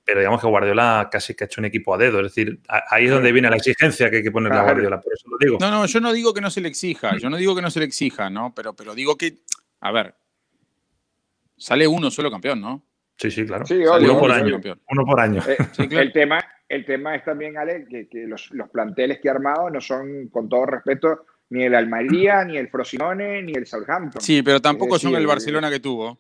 Pero 0.03 0.21
digamos 0.21 0.41
que 0.41 0.47
Guardiola 0.47 1.11
casi 1.13 1.35
que 1.35 1.45
ha 1.45 1.47
hecho 1.47 1.61
un 1.61 1.67
equipo 1.67 1.95
a 1.95 1.99
dedo. 1.99 2.21
Es 2.21 2.35
decir, 2.35 2.63
ahí 2.89 3.05
es 3.05 3.11
donde 3.11 3.33
viene 3.33 3.51
la 3.51 3.57
exigencia 3.57 4.09
que 4.09 4.17
hay 4.17 4.23
que 4.23 4.31
ponerle 4.31 4.61
a 4.61 4.63
Guardiola. 4.63 4.99
Por 4.99 5.13
eso 5.13 5.29
lo 5.29 5.37
digo. 5.39 5.59
No, 5.61 5.71
no, 5.71 5.85
yo 5.85 6.01
no 6.01 6.11
digo 6.15 6.33
que 6.33 6.41
no 6.41 6.51
se 6.51 6.63
le 6.63 6.69
exija. 6.69 7.19
Yo 7.19 7.29
no 7.29 7.37
digo 7.37 7.55
que 7.55 7.61
no 7.61 7.71
se 7.71 7.81
le 7.81 7.85
exija, 7.85 8.31
¿no? 8.31 8.55
Pero, 8.55 8.73
pero 8.75 8.95
digo 8.95 9.19
que, 9.19 9.43
a 9.81 9.93
ver, 9.93 10.15
sale 11.59 11.87
uno 11.87 12.11
solo 12.11 12.31
campeón, 12.31 12.63
¿no? 12.63 12.83
Sí, 13.19 13.31
sí, 13.31 13.45
claro. 13.45 13.67
uno, 14.01 14.19
por 14.19 14.33
año, 14.33 14.59
uno 14.89 15.05
por 15.05 15.21
año. 15.21 15.43
el, 15.79 16.13
tema, 16.13 16.43
el 16.73 16.87
tema 16.87 17.15
es 17.15 17.23
también, 17.23 17.59
Ale, 17.59 17.85
que, 17.87 18.09
los, 18.27 18.51
planteles 18.73 19.21
que 19.21 19.29
ha 19.29 19.33
armado 19.33 19.69
no 19.69 19.79
son, 19.79 20.29
con 20.29 20.49
todo 20.49 20.65
respeto, 20.65 21.27
ni 21.51 21.65
el 21.65 21.75
Almería, 21.75 22.47
ni 22.47 22.57
el 22.57 22.71
Frosinone, 22.71 23.43
ni 23.43 23.53
el 23.53 23.67
Southampton. 23.67 24.23
Sí, 24.23 24.43
pero 24.43 24.59
tampoco 24.59 24.99
son 24.99 25.15
el 25.15 25.27
Barcelona 25.27 25.69
que 25.69 25.81
tuvo. 25.81 26.19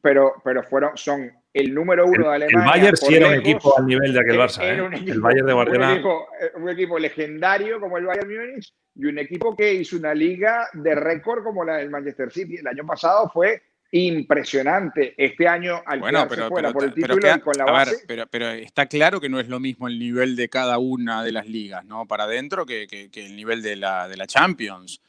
Pero, 0.00 0.34
pero 0.44 0.62
fueron, 0.62 0.96
son 0.96 1.28
el 1.52 1.74
número 1.74 2.06
uno 2.06 2.28
de 2.28 2.36
Alemania. 2.36 2.60
El 2.60 2.80
Bayern 2.80 2.96
sí 2.96 3.14
era 3.16 3.26
un 3.26 3.34
equipo 3.34 3.76
al 3.76 3.86
nivel 3.86 4.12
de 4.12 4.20
aquel 4.20 4.38
Barça. 4.38 4.62
¿eh? 4.62 5.02
el 5.08 5.20
Bayern 5.20 5.46
de 5.48 5.52
Guardiola. 5.52 5.96
Eh, 5.96 6.52
un 6.54 6.68
equipo, 6.68 6.96
legendario 6.96 7.80
como 7.80 7.98
el 7.98 8.06
Bayern 8.06 8.28
Múnich 8.28 8.72
y 8.94 9.06
un 9.06 9.18
equipo 9.18 9.56
que 9.56 9.74
hizo 9.74 9.96
una 9.96 10.14
liga 10.14 10.68
de 10.72 10.94
récord 10.94 11.42
como 11.42 11.64
la 11.64 11.78
del 11.78 11.90
Manchester 11.90 12.30
City. 12.30 12.58
El 12.58 12.68
año 12.68 12.86
pasado 12.86 13.28
fue 13.28 13.60
impresionante. 13.92 15.14
Este 15.16 15.48
año, 15.48 15.82
al 15.84 16.00
bueno, 16.00 16.26
pero, 16.28 16.48
fuera 16.48 16.72
por 16.72 16.84
el 16.84 16.94
título 16.94 17.40
con 17.42 17.54
la 17.56 17.64
base. 17.64 18.04
pero, 18.06 18.26
pero, 18.26 18.50
está 18.50 18.86
claro 18.86 19.20
que 19.20 19.28
no 19.28 19.40
es 19.40 19.48
lo 19.48 19.60
mismo 19.60 19.88
el 19.88 19.98
nivel 19.98 20.36
de 20.36 20.48
cada 20.48 20.78
una 20.78 21.24
de 21.24 21.32
las 21.32 21.46
ligas, 21.46 21.84
¿no? 21.84 22.06
Para 22.06 22.24
adentro 22.24 22.66
que, 22.66 22.86
el 23.12 23.36
nivel 23.36 23.62
de 23.62 23.76
la, 23.76 24.08
de 24.08 24.16
la 24.16 24.26
Champions. 24.26 25.00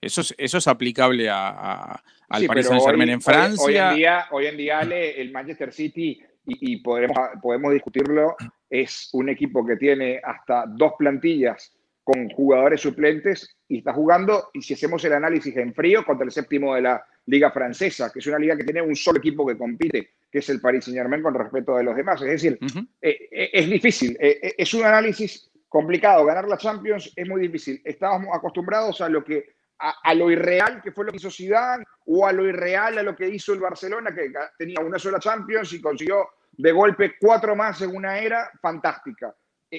Eso 0.00 0.20
es, 0.20 0.34
eso 0.36 0.58
es 0.58 0.68
aplicable 0.68 1.28
a, 1.30 2.02
al 2.28 2.46
Paris 2.46 2.66
Saint 2.66 2.84
Germain 2.84 3.08
en 3.08 3.22
Francia. 3.22 3.64
Hoy, 3.64 3.76
en 3.76 3.96
día, 3.96 4.26
hoy 4.30 4.46
en 4.46 4.56
día 4.56 4.80
el 4.80 5.32
Manchester 5.32 5.72
City, 5.72 6.22
y, 6.46 6.72
y 6.72 6.76
podemos, 6.78 7.16
podemos 7.42 7.72
discutirlo, 7.72 8.36
es 8.68 9.08
un 9.12 9.30
equipo 9.30 9.64
que 9.64 9.76
tiene 9.76 10.20
hasta 10.22 10.64
dos 10.66 10.92
plantillas 10.98 11.72
con 12.06 12.30
jugadores 12.30 12.82
suplentes 12.82 13.56
y 13.66 13.78
está 13.78 13.92
jugando, 13.92 14.50
y 14.52 14.62
si 14.62 14.74
hacemos 14.74 15.04
el 15.04 15.12
análisis 15.12 15.56
en 15.56 15.74
frío, 15.74 16.04
contra 16.04 16.24
el 16.24 16.30
séptimo 16.30 16.72
de 16.76 16.82
la 16.82 17.04
liga 17.26 17.50
francesa, 17.50 18.12
que 18.12 18.20
es 18.20 18.26
una 18.28 18.38
liga 18.38 18.56
que 18.56 18.62
tiene 18.62 18.80
un 18.80 18.94
solo 18.94 19.18
equipo 19.18 19.44
que 19.44 19.58
compite, 19.58 20.10
que 20.30 20.38
es 20.38 20.48
el 20.50 20.60
Paris 20.60 20.84
Saint 20.84 20.96
Germain 20.96 21.20
con 21.20 21.34
respecto 21.34 21.76
de 21.76 21.82
los 21.82 21.96
demás. 21.96 22.22
Es 22.22 22.28
decir, 22.28 22.60
eh, 23.02 23.28
eh, 23.32 23.50
es 23.52 23.68
difícil, 23.68 24.16
eh, 24.20 24.54
es 24.56 24.72
un 24.74 24.84
análisis 24.84 25.50
complicado. 25.68 26.24
Ganar 26.24 26.46
la 26.46 26.56
Champions 26.56 27.12
es 27.16 27.28
muy 27.28 27.40
difícil. 27.40 27.82
Estábamos 27.84 28.28
acostumbrados 28.32 29.00
a 29.00 29.08
lo 29.08 29.24
que 29.24 29.56
a, 29.80 30.14
lo 30.14 30.30
irreal 30.30 30.80
que 30.80 30.92
fue 30.92 31.06
lo 31.06 31.10
que 31.10 31.18
hizo 31.18 31.30
Zidane 31.30 31.82
o 32.06 32.24
a 32.24 32.32
lo 32.32 32.46
irreal 32.46 32.98
a 32.98 33.02
lo 33.02 33.16
que 33.16 33.28
hizo 33.28 33.52
el 33.52 33.58
Barcelona, 33.58 34.14
que 34.14 34.32
tenía 34.56 34.78
una 34.78 35.00
sola 35.00 35.18
Champions 35.18 35.72
y 35.72 35.80
consiguió 35.80 36.28
de 36.52 36.70
golpe 36.70 37.16
cuatro 37.20 37.56
más 37.56 37.82
en 37.82 37.96
una 37.96 38.16
era 38.20 38.48
fantástica. 38.62 39.34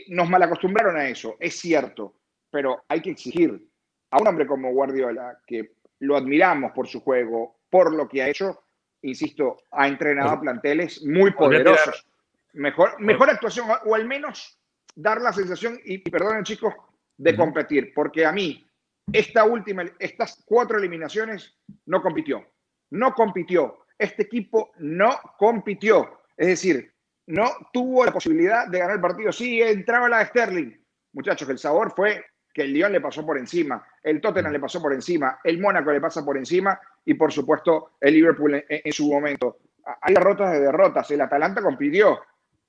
nos 0.09 0.29
malacostumbraron 0.29 0.97
a 0.97 1.07
eso, 1.07 1.37
es 1.39 1.57
cierto, 1.57 2.16
pero 2.49 2.83
hay 2.87 3.01
que 3.01 3.11
exigir 3.11 3.67
a 4.11 4.21
un 4.21 4.27
hombre 4.27 4.47
como 4.47 4.71
Guardiola, 4.71 5.39
que 5.45 5.73
lo 5.99 6.15
admiramos 6.15 6.71
por 6.71 6.87
su 6.87 7.01
juego, 7.01 7.59
por 7.69 7.93
lo 7.93 8.07
que 8.07 8.21
ha 8.21 8.29
hecho. 8.29 8.63
Insisto, 9.01 9.57
ha 9.71 9.87
entrenado 9.87 10.29
a 10.31 10.41
planteles 10.41 11.03
muy 11.05 11.31
poderosos. 11.31 12.05
Mejor, 12.53 12.99
mejor 12.99 13.29
actuación, 13.29 13.67
o 13.85 13.95
al 13.95 14.05
menos 14.07 14.59
dar 14.95 15.21
la 15.21 15.31
sensación, 15.31 15.79
y, 15.85 15.99
perdonen 15.99 16.43
chicos, 16.43 16.73
de 17.17 17.35
competir, 17.35 17.93
porque 17.93 18.25
a 18.25 18.31
mí, 18.31 18.65
esta 19.11 19.43
última, 19.43 19.83
estas 19.99 20.43
cuatro 20.45 20.77
eliminaciones 20.77 21.55
no 21.85 22.01
compitió. 22.01 22.45
No 22.89 23.13
compitió. 23.13 23.85
Este 23.97 24.23
equipo 24.23 24.71
no 24.77 25.19
compitió. 25.37 26.21
Es 26.35 26.47
decir, 26.47 26.93
no 27.27 27.45
tuvo 27.73 28.05
la 28.05 28.11
posibilidad 28.11 28.67
de 28.67 28.79
ganar 28.79 28.95
el 28.95 29.01
partido. 29.01 29.31
Sí, 29.31 29.61
entraba 29.61 30.09
la 30.09 30.19
de 30.19 30.25
Sterling. 30.25 30.71
Muchachos, 31.13 31.49
el 31.49 31.57
sabor 31.57 31.93
fue 31.95 32.23
que 32.57 32.63
el 32.63 32.73
Lyon 32.73 32.91
le 32.91 33.01
pasó 33.01 33.23
por 33.23 33.37
encima, 33.37 33.85
el 34.01 34.19
Tottenham 34.19 34.51
le 34.51 34.59
pasó 34.59 34.81
por 34.81 34.91
encima, 34.91 35.39
el 35.43 35.59
Mónaco 35.59 35.91
le 35.91 36.01
pasa 36.01 36.25
por 36.25 36.37
encima 36.37 36.79
y 37.05 37.13
por 37.13 37.31
supuesto 37.31 37.91
el 38.01 38.15
Liverpool 38.15 38.65
en, 38.67 38.91
su 38.91 39.07
momento. 39.07 39.59
Hay 40.01 40.15
derrotas 40.15 40.53
de 40.53 40.61
derrotas, 40.61 41.11
el 41.11 41.21
Atalanta 41.21 41.61
compitió 41.61 42.19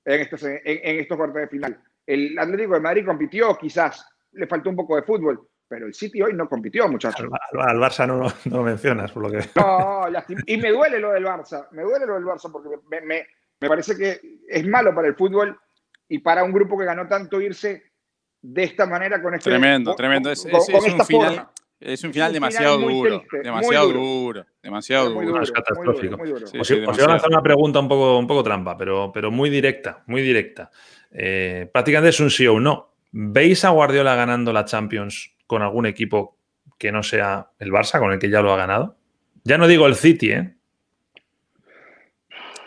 en 0.05 0.21
estos, 0.21 0.43
en, 0.43 0.61
estos 0.63 1.17
cuartos 1.17 1.41
de 1.41 1.47
final, 1.47 1.81
el 2.05 2.37
Atlético 2.37 2.75
de 2.75 2.81
Madrid 2.81 3.03
compitió, 3.03 3.57
quizás 3.57 4.07
le 4.33 4.45
faltó 4.45 4.69
un 4.69 4.75
poco 4.75 4.95
de 4.95 5.01
fútbol, 5.01 5.41
pero 5.67 5.87
el 5.87 5.93
City 5.95 6.21
hoy 6.21 6.33
no 6.33 6.47
compitió, 6.47 6.87
muchachos. 6.87 7.27
Al, 7.53 7.77
Barça 7.79 8.05
no, 8.05 8.31
lo 8.55 8.63
mencionas, 8.63 9.11
por 9.11 9.23
lo 9.23 9.31
que. 9.31 9.43
No, 9.55 10.05
y 10.45 10.57
me 10.57 10.69
duele 10.69 10.99
lo 10.99 11.13
del 11.13 11.25
Barça, 11.25 11.67
me 11.71 11.81
duele 11.81 12.05
lo 12.05 12.13
del 12.13 12.25
Barça 12.25 12.51
porque 12.51 12.69
me, 12.91 13.01
me, 13.01 13.25
parece 13.67 13.97
que 13.97 14.21
es 14.47 14.67
malo 14.67 14.93
para 14.93 15.07
el 15.07 15.15
fútbol 15.15 15.59
y 16.07 16.19
para 16.19 16.43
un 16.43 16.51
grupo 16.51 16.77
que 16.77 16.85
ganó 16.85 17.07
tanto 17.07 17.41
irse 17.41 17.88
de 18.41 18.63
esta 18.63 18.85
manera 18.85 19.21
con 19.21 19.33
este 19.33 19.49
Tremendo, 19.49 19.95
tremendo. 19.95 20.31
Es, 20.31 20.45
un 20.45 21.05
final, 21.05 21.49
es 21.79 22.03
un 22.03 22.13
final 22.13 22.33
demasiado 22.33 22.77
duro. 22.77 23.23
demasiado 23.43 23.91
duro. 23.91 24.45
Demasiado 24.61 25.09
duro. 25.09 25.41
es 25.41 25.51
catastrófico. 25.51 26.17
os, 26.59 26.71
iba 26.71 26.91
a 26.91 27.07
lanzar 27.07 27.29
una 27.29 27.41
pregunta 27.41 27.79
un 27.79 27.87
poco, 27.87 28.17
un 28.17 28.27
poco 28.27 28.43
trampa, 28.43 28.77
pero, 28.77 29.11
pero 29.13 29.31
muy 29.31 29.49
directa, 29.49 30.03
muy 30.07 30.21
directa. 30.21 30.69
Eh, 31.11 31.69
prácticamente 31.71 32.09
es 32.09 32.19
un 32.19 32.29
sí 32.29 32.47
o 32.47 32.53
un 32.53 32.63
no. 32.63 32.93
¿Veis 33.11 33.65
a 33.65 33.69
Guardiola 33.69 34.15
ganando 34.15 34.53
la 34.53 34.65
Champions 34.65 35.35
con 35.47 35.61
algún 35.61 35.85
equipo 35.85 36.37
que 36.77 36.91
no 36.91 37.01
sea 37.03 37.49
el 37.59 37.71
Barça, 37.71 37.99
con 37.99 38.11
el 38.11 38.19
que 38.19 38.29
ya 38.29 38.41
lo 38.41 38.53
ha 38.53 38.57
ganado? 38.57 38.97
Ya 39.43 39.57
no 39.57 39.67
digo 39.67 39.87
el 39.87 39.95
City, 39.95 40.31
¿eh? 40.31 40.55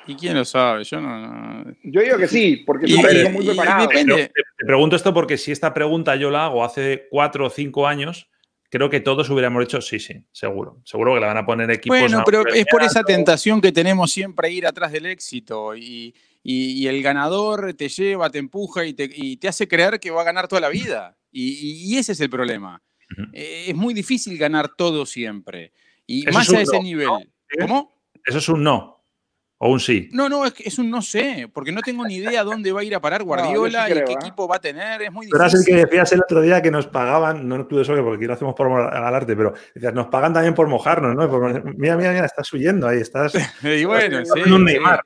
¿Y 0.07 0.15
quién 0.15 0.35
lo 0.35 0.45
sabe? 0.45 0.85
Yo 0.85 1.01
no. 1.01 1.65
Yo 1.83 2.01
digo 2.01 2.19
que 2.19 2.29
sí, 2.29 2.63
porque 2.67 2.87
es 2.87 3.27
un 3.27 3.33
muy 3.33 3.45
preparado. 3.45 3.89
Te, 3.89 4.31
pregunto 4.67 4.97
esto 4.97 5.13
porque 5.13 5.39
si 5.39 5.53
esta 5.53 5.73
pregunta 5.75 6.17
yo 6.17 6.31
la 6.31 6.47
hago 6.47 6.65
hace 6.65 7.07
cuatro 7.11 7.47
o 7.47 7.51
cinco 7.51 7.87
años, 7.87 8.29
creo 8.69 8.91
que 8.91 9.01
todos 9.01 9.29
hubiéramos 9.31 9.63
dicho 9.63 9.81
sí, 9.81 9.99
sí, 9.99 10.25
seguro. 10.33 10.81
Seguro 10.85 11.15
que 11.15 11.21
la 11.21 11.29
van 11.29 11.39
a 11.39 11.47
poner 11.47 11.71
equipos. 11.71 11.99
Bueno, 11.99 12.23
pero 12.25 12.47
es 12.47 12.67
por 12.71 12.83
esa 12.83 13.03
tentación 13.03 13.61
que 13.61 13.73
tenemos 13.73 14.11
siempre 14.13 14.51
ir 14.51 14.67
atrás 14.67 14.93
del 14.93 15.07
éxito. 15.07 15.77
Y, 15.77 16.15
el 16.45 17.03
ganador 17.03 17.75
te 17.75 17.89
lleva, 17.89 18.29
te 18.29 18.39
empuja 18.39 18.85
y 18.85 18.95
te, 18.95 19.49
hace 19.49 19.69
creer 19.69 20.01
que 20.01 20.11
va 20.11 20.23
a 20.23 20.25
ganar 20.25 20.49
toda 20.49 20.61
la 20.61 20.69
vida. 20.69 21.17
Y, 21.31 21.97
ese 21.97 22.13
es 22.13 22.21
el 22.21 22.31
problema. 22.31 22.83
Eh, 23.33 23.67
es 23.69 23.75
muy 23.75 23.95
difícil 23.95 24.39
ganar 24.39 24.71
todo 24.77 25.05
siempre. 25.07 25.73
Y 26.07 26.25
más 26.27 26.51
a 26.51 26.61
ese 26.61 26.81
nivel. 26.81 27.09
¿Cómo? 27.61 28.03
Eso 28.25 28.39
es 28.39 28.49
un 28.49 28.65
no. 28.65 29.02
¿O 29.65 29.69
un 29.69 29.79
sí? 29.79 30.09
No, 30.11 30.29
no, 30.29 30.45
es, 30.45 30.55
es 30.59 30.77
un 30.81 30.91
no 30.91 31.01
sé, 31.03 31.49
porque 31.53 31.71
no 31.71 31.83
tengo 31.83 32.05
ni 32.05 32.17
idea 32.17 32.43
dónde 32.43 32.73
va 32.73 32.81
a 32.81 32.85
ir 32.85 32.97
a 32.97 33.01
parar 33.01 33.23
Guardiola 33.25 33.89
y 33.89 33.93
qué 33.93 33.99
¿eh? 34.01 34.17
equipo 34.21 34.49
va 34.49 34.57
a 34.57 34.61
tener. 34.61 35.03
Es 35.03 35.13
muy 35.13 35.27
difícil. 35.27 35.39
Pero 35.39 35.47
es 35.47 35.55
el 35.55 35.65
que 35.65 35.87
decías 35.87 36.13
el 36.13 36.21
otro 36.21 36.43
día 36.43 36.61
que 36.61 36.73
nos 36.73 36.89
pagaban, 36.89 37.47
no 37.47 37.65
tuve 37.69 37.83
eso 37.83 37.95
porque 37.95 38.17
aquí 38.17 38.27
lo 38.27 38.33
hacemos 38.33 38.57
por 38.57 38.73
arte, 38.73 39.37
pero 39.37 39.55
decías, 39.73 39.95
nos 39.95 40.09
pagan 40.09 40.33
también 40.33 40.57
por 40.57 40.67
mojarnos, 40.67 41.15
¿no? 41.15 41.63
mira, 41.77 41.97
mira, 41.97 42.11
mira, 42.11 42.27
estás 42.27 42.53
huyendo 42.53 42.89
ahí, 42.89 42.99
estás. 42.99 43.35
y 43.63 43.85
bueno, 43.85 44.25
sí, 44.25 44.41
un 44.51 44.65
Neymar. 44.65 45.01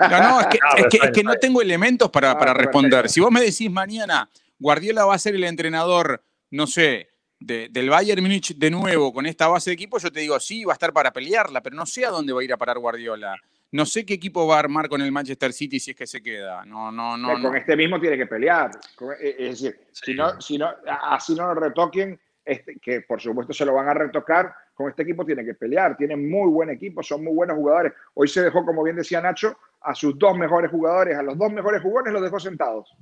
No, 0.00 0.18
no, 0.22 0.40
es 0.40 1.12
que, 1.12 1.22
no 1.22 1.34
tengo 1.34 1.60
elementos 1.60 2.08
para, 2.08 2.38
para 2.38 2.54
responder. 2.54 3.10
Si 3.10 3.20
vos 3.20 3.30
me 3.30 3.42
decís 3.42 3.70
mañana, 3.70 4.30
Guardiola 4.58 5.04
va 5.04 5.14
a 5.14 5.18
ser 5.18 5.34
el 5.34 5.44
entrenador, 5.44 6.24
no 6.50 6.66
sé, 6.66 7.09
del 7.40 7.88
Bayern 7.88 8.22
Múnich 8.22 8.54
de 8.56 8.70
nuevo 8.70 9.12
con 9.12 9.26
esta 9.26 9.48
base 9.48 9.70
de 9.70 9.74
equipo, 9.74 9.98
yo 9.98 10.12
te 10.12 10.20
digo, 10.20 10.38
sí, 10.38 10.64
va 10.64 10.72
a 10.72 10.74
estar 10.74 10.92
para 10.92 11.10
pelearla, 11.12 11.62
pero 11.62 11.74
no 11.74 11.86
sé 11.86 12.04
a 12.04 12.10
dónde 12.10 12.32
va 12.32 12.42
a 12.42 12.44
ir 12.44 12.52
a 12.52 12.58
parar 12.58 12.78
Guardiola. 12.78 13.34
No 13.72 13.86
sé 13.86 14.04
qué 14.04 14.14
equipo 14.14 14.46
va 14.46 14.56
a 14.56 14.58
armar 14.58 14.88
con 14.88 15.00
el 15.00 15.12
Manchester 15.12 15.52
City 15.52 15.78
si 15.78 15.92
es 15.92 15.96
que 15.96 16.06
se 16.06 16.20
queda. 16.20 16.64
No, 16.64 16.90
no, 16.90 17.16
no. 17.16 17.40
Con 17.40 17.56
este 17.56 17.76
mismo 17.76 18.00
tiene 18.00 18.16
que 18.16 18.26
pelear. 18.26 18.72
Eh, 19.20 19.36
es 19.38 19.60
decir, 19.60 19.80
si 19.92 20.14
no, 20.14 20.40
si 20.40 20.58
no, 20.58 20.70
así 21.02 21.34
no 21.34 21.54
lo 21.54 21.60
retoquen, 21.60 22.18
este, 22.44 22.78
que 22.80 23.02
por 23.02 23.20
supuesto 23.20 23.52
se 23.52 23.64
lo 23.64 23.74
van 23.74 23.88
a 23.88 23.94
retocar, 23.94 24.52
con 24.74 24.90
este 24.90 25.02
equipo 25.02 25.24
tiene 25.24 25.44
que 25.44 25.54
pelear. 25.54 25.96
Tiene 25.96 26.16
muy 26.16 26.50
buen 26.50 26.68
equipo, 26.68 27.02
son 27.02 27.22
muy 27.22 27.32
buenos 27.32 27.56
jugadores. 27.56 27.92
Hoy 28.14 28.26
se 28.26 28.42
dejó, 28.42 28.66
como 28.66 28.82
bien 28.82 28.96
decía 28.96 29.20
Nacho, 29.20 29.56
a 29.82 29.94
sus 29.94 30.18
dos 30.18 30.36
mejores 30.36 30.70
jugadores, 30.70 31.16
a 31.16 31.22
los 31.22 31.38
dos 31.38 31.52
mejores 31.52 31.80
jugadores 31.80 32.12
los 32.12 32.22
dejó 32.22 32.40
sentados. 32.40 32.92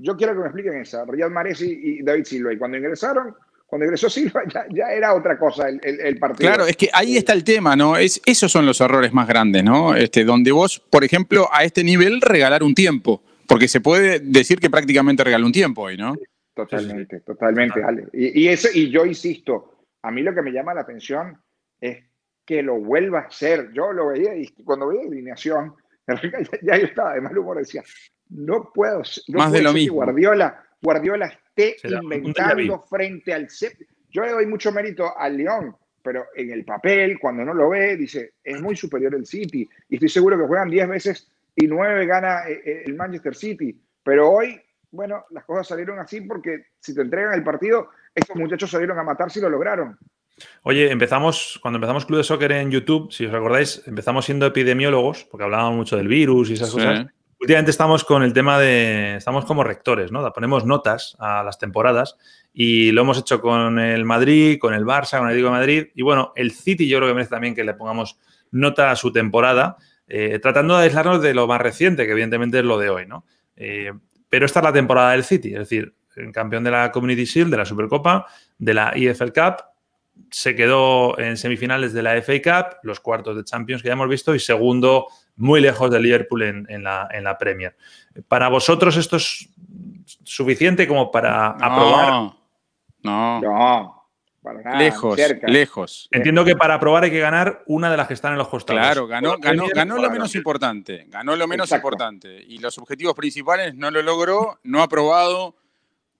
Yo 0.00 0.16
quiero 0.16 0.32
que 0.32 0.40
me 0.40 0.46
expliquen 0.46 0.80
esa. 0.80 1.04
Riyad 1.04 1.30
Mahrez 1.30 1.60
y 1.62 2.02
David 2.02 2.24
Silva. 2.24 2.52
Y 2.52 2.58
cuando 2.58 2.76
ingresaron, 2.76 3.36
cuando 3.68 3.84
ingresó 3.84 4.08
Silva 4.08 4.42
ya, 4.70 4.86
era 4.86 5.14
otra 5.14 5.38
cosa 5.38 5.68
el, 5.68 6.18
partido. 6.18 6.48
Claro, 6.48 6.66
es 6.66 6.76
que 6.76 6.88
ahí 6.92 7.18
está 7.18 7.34
el 7.34 7.44
tema, 7.44 7.76
¿no? 7.76 7.98
Es, 7.98 8.20
esos 8.24 8.50
son 8.50 8.64
los 8.64 8.80
errores 8.80 9.12
más 9.12 9.28
grandes, 9.28 9.62
¿no? 9.62 9.94
Este, 9.94 10.24
donde 10.24 10.50
vos, 10.52 10.80
por 10.80 11.04
ejemplo, 11.04 11.48
a 11.52 11.64
este 11.64 11.84
nivel 11.84 12.22
regalar 12.22 12.62
un 12.62 12.74
tiempo, 12.74 13.22
porque 13.46 13.68
se 13.68 13.82
puede 13.82 14.20
decir 14.20 14.58
que 14.58 14.70
prácticamente 14.70 15.22
regaló 15.22 15.44
un 15.44 15.52
tiempo 15.52 15.82
hoy, 15.82 15.98
¿no? 15.98 16.16
Totalmente, 16.54 17.20
totalmente, 17.20 17.82
Ale. 17.84 18.08
Y, 18.14 18.48
eso, 18.48 18.68
y 18.72 18.90
yo 18.90 19.04
insisto, 19.04 19.84
a 20.02 20.10
mí 20.10 20.22
lo 20.22 20.34
que 20.34 20.42
me 20.42 20.50
llama 20.50 20.72
la 20.72 20.80
atención 20.80 21.38
es 21.78 21.98
que 22.46 22.62
lo 22.62 22.80
vuelva 22.80 23.20
a 23.20 23.26
hacer. 23.26 23.70
Yo 23.74 23.92
lo 23.92 24.08
veía 24.08 24.34
y 24.34 24.48
cuando 24.64 24.88
veía 24.88 25.02
alineación, 25.02 25.74
ya, 26.62 26.78
yo 26.78 26.86
estaba 26.86 27.12
de 27.12 27.20
mal 27.20 27.36
humor, 27.36 27.58
decía, 27.58 27.84
no 28.30 28.72
puedo, 28.72 29.02
no 29.28 29.38
más 29.38 29.52
de 29.52 29.60
lo 29.60 29.74
mismo. 29.74 29.96
Guardiola, 29.96 30.64
Guardiola 30.80 31.32
inventando 32.02 32.80
frente 32.80 33.32
al 33.32 33.48
Yo 34.10 34.22
le 34.22 34.32
doy 34.32 34.46
mucho 34.46 34.72
mérito 34.72 35.16
al 35.16 35.36
León, 35.36 35.76
pero 36.02 36.26
en 36.34 36.50
el 36.50 36.64
papel, 36.64 37.18
cuando 37.18 37.44
no 37.44 37.54
lo 37.54 37.70
ve, 37.70 37.96
dice, 37.96 38.34
es 38.42 38.60
muy 38.60 38.76
superior 38.76 39.14
el 39.14 39.26
City. 39.26 39.68
Y 39.88 39.94
estoy 39.96 40.08
seguro 40.08 40.38
que 40.38 40.46
juegan 40.46 40.70
10 40.70 40.88
veces 40.88 41.28
y 41.56 41.66
9 41.66 42.06
gana 42.06 42.48
eh, 42.48 42.62
eh, 42.64 42.82
el 42.86 42.94
Manchester 42.94 43.34
City. 43.34 43.76
Pero 44.02 44.30
hoy, 44.30 44.60
bueno, 44.90 45.24
las 45.30 45.44
cosas 45.44 45.66
salieron 45.66 45.98
así 45.98 46.20
porque 46.20 46.66
si 46.80 46.94
te 46.94 47.02
entregan 47.02 47.34
el 47.34 47.42
partido, 47.42 47.90
estos 48.14 48.36
muchachos 48.36 48.70
salieron 48.70 48.98
a 48.98 49.02
matar 49.02 49.30
si 49.30 49.40
lo 49.40 49.50
lograron. 49.50 49.98
Oye, 50.62 50.90
empezamos, 50.90 51.58
cuando 51.60 51.78
empezamos 51.78 52.06
Club 52.06 52.18
de 52.18 52.24
Soccer 52.24 52.52
en 52.52 52.70
YouTube, 52.70 53.12
si 53.12 53.26
os 53.26 53.32
recordáis, 53.32 53.82
empezamos 53.86 54.24
siendo 54.24 54.46
epidemiólogos, 54.46 55.24
porque 55.24 55.44
hablábamos 55.44 55.74
mucho 55.74 55.96
del 55.96 56.06
virus 56.06 56.50
y 56.50 56.54
esas 56.54 56.70
cosas. 56.70 57.06
Últimamente 57.40 57.70
estamos 57.70 58.02
con 58.02 58.24
el 58.24 58.32
tema 58.32 58.58
de. 58.58 59.16
Estamos 59.16 59.44
como 59.44 59.62
rectores, 59.62 60.10
¿no? 60.10 60.32
Ponemos 60.32 60.64
notas 60.64 61.16
a 61.20 61.44
las 61.44 61.58
temporadas 61.58 62.16
y 62.52 62.90
lo 62.90 63.02
hemos 63.02 63.18
hecho 63.18 63.40
con 63.40 63.78
el 63.78 64.04
Madrid, 64.04 64.58
con 64.58 64.74
el 64.74 64.84
Barça, 64.84 65.18
con 65.18 65.28
el 65.28 65.34
Atlético 65.34 65.46
de 65.46 65.58
Madrid. 65.58 65.86
Y 65.94 66.02
bueno, 66.02 66.32
el 66.34 66.50
City 66.50 66.88
yo 66.88 66.98
creo 66.98 67.08
que 67.08 67.14
merece 67.14 67.30
también 67.30 67.54
que 67.54 67.62
le 67.62 67.74
pongamos 67.74 68.18
nota 68.50 68.90
a 68.90 68.96
su 68.96 69.12
temporada, 69.12 69.76
eh, 70.08 70.40
tratando 70.40 70.76
de 70.76 70.84
aislarnos 70.84 71.22
de 71.22 71.32
lo 71.32 71.46
más 71.46 71.60
reciente, 71.60 72.06
que 72.06 72.12
evidentemente 72.12 72.58
es 72.58 72.64
lo 72.64 72.76
de 72.76 72.90
hoy, 72.90 73.06
¿no? 73.06 73.24
Eh, 73.54 73.92
pero 74.28 74.44
esta 74.44 74.58
es 74.58 74.64
la 74.64 74.72
temporada 74.72 75.12
del 75.12 75.22
City, 75.22 75.52
es 75.52 75.60
decir, 75.60 75.94
el 76.16 76.32
campeón 76.32 76.64
de 76.64 76.72
la 76.72 76.90
Community 76.90 77.24
Shield, 77.24 77.52
de 77.52 77.56
la 77.56 77.64
Supercopa, 77.64 78.26
de 78.58 78.74
la 78.74 78.92
EFL 78.96 79.30
Cup, 79.32 79.62
se 80.30 80.54
quedó 80.54 81.18
en 81.18 81.36
semifinales 81.36 81.92
de 81.92 82.02
la 82.02 82.20
FA 82.22 82.42
Cup, 82.42 82.76
los 82.82 83.00
cuartos 83.00 83.36
de 83.36 83.44
Champions 83.44 83.82
que 83.82 83.88
ya 83.88 83.94
hemos 83.94 84.08
visto, 84.08 84.34
y 84.34 84.40
segundo 84.40 85.06
muy 85.36 85.60
lejos 85.60 85.90
de 85.90 86.00
Liverpool 86.00 86.42
en, 86.42 86.82
la, 86.82 87.08
en 87.12 87.24
la, 87.24 87.38
Premier. 87.38 87.76
¿Para 88.26 88.48
vosotros 88.48 88.96
esto 88.96 89.16
es 89.16 89.48
suficiente 90.24 90.86
como 90.86 91.10
para 91.10 91.48
aprobar? 91.48 92.34
No. 93.02 93.40
No. 93.40 94.04
lejos, 94.76 95.18
lejos. 95.46 96.08
Entiendo 96.10 96.44
que 96.44 96.56
para 96.56 96.74
aprobar 96.74 97.04
hay 97.04 97.10
que 97.10 97.20
ganar 97.20 97.62
una 97.66 97.90
de 97.90 97.96
las 97.96 98.08
que 98.08 98.14
están 98.14 98.32
en 98.32 98.38
los 98.38 98.48
costados. 98.48 98.82
Claro, 98.82 99.06
ganó, 99.06 99.36
ganó, 99.38 99.66
ganó 99.72 99.98
lo 99.98 100.10
menos 100.10 100.34
importante. 100.34 101.06
Ganó 101.08 101.36
lo 101.36 101.46
menos 101.46 101.70
importante. 101.70 102.44
Y 102.46 102.58
los 102.58 102.76
objetivos 102.78 103.14
principales 103.14 103.74
no 103.74 103.90
lo 103.90 104.02
logró, 104.02 104.58
no 104.64 104.80
ha 104.80 104.84
aprobado 104.84 105.56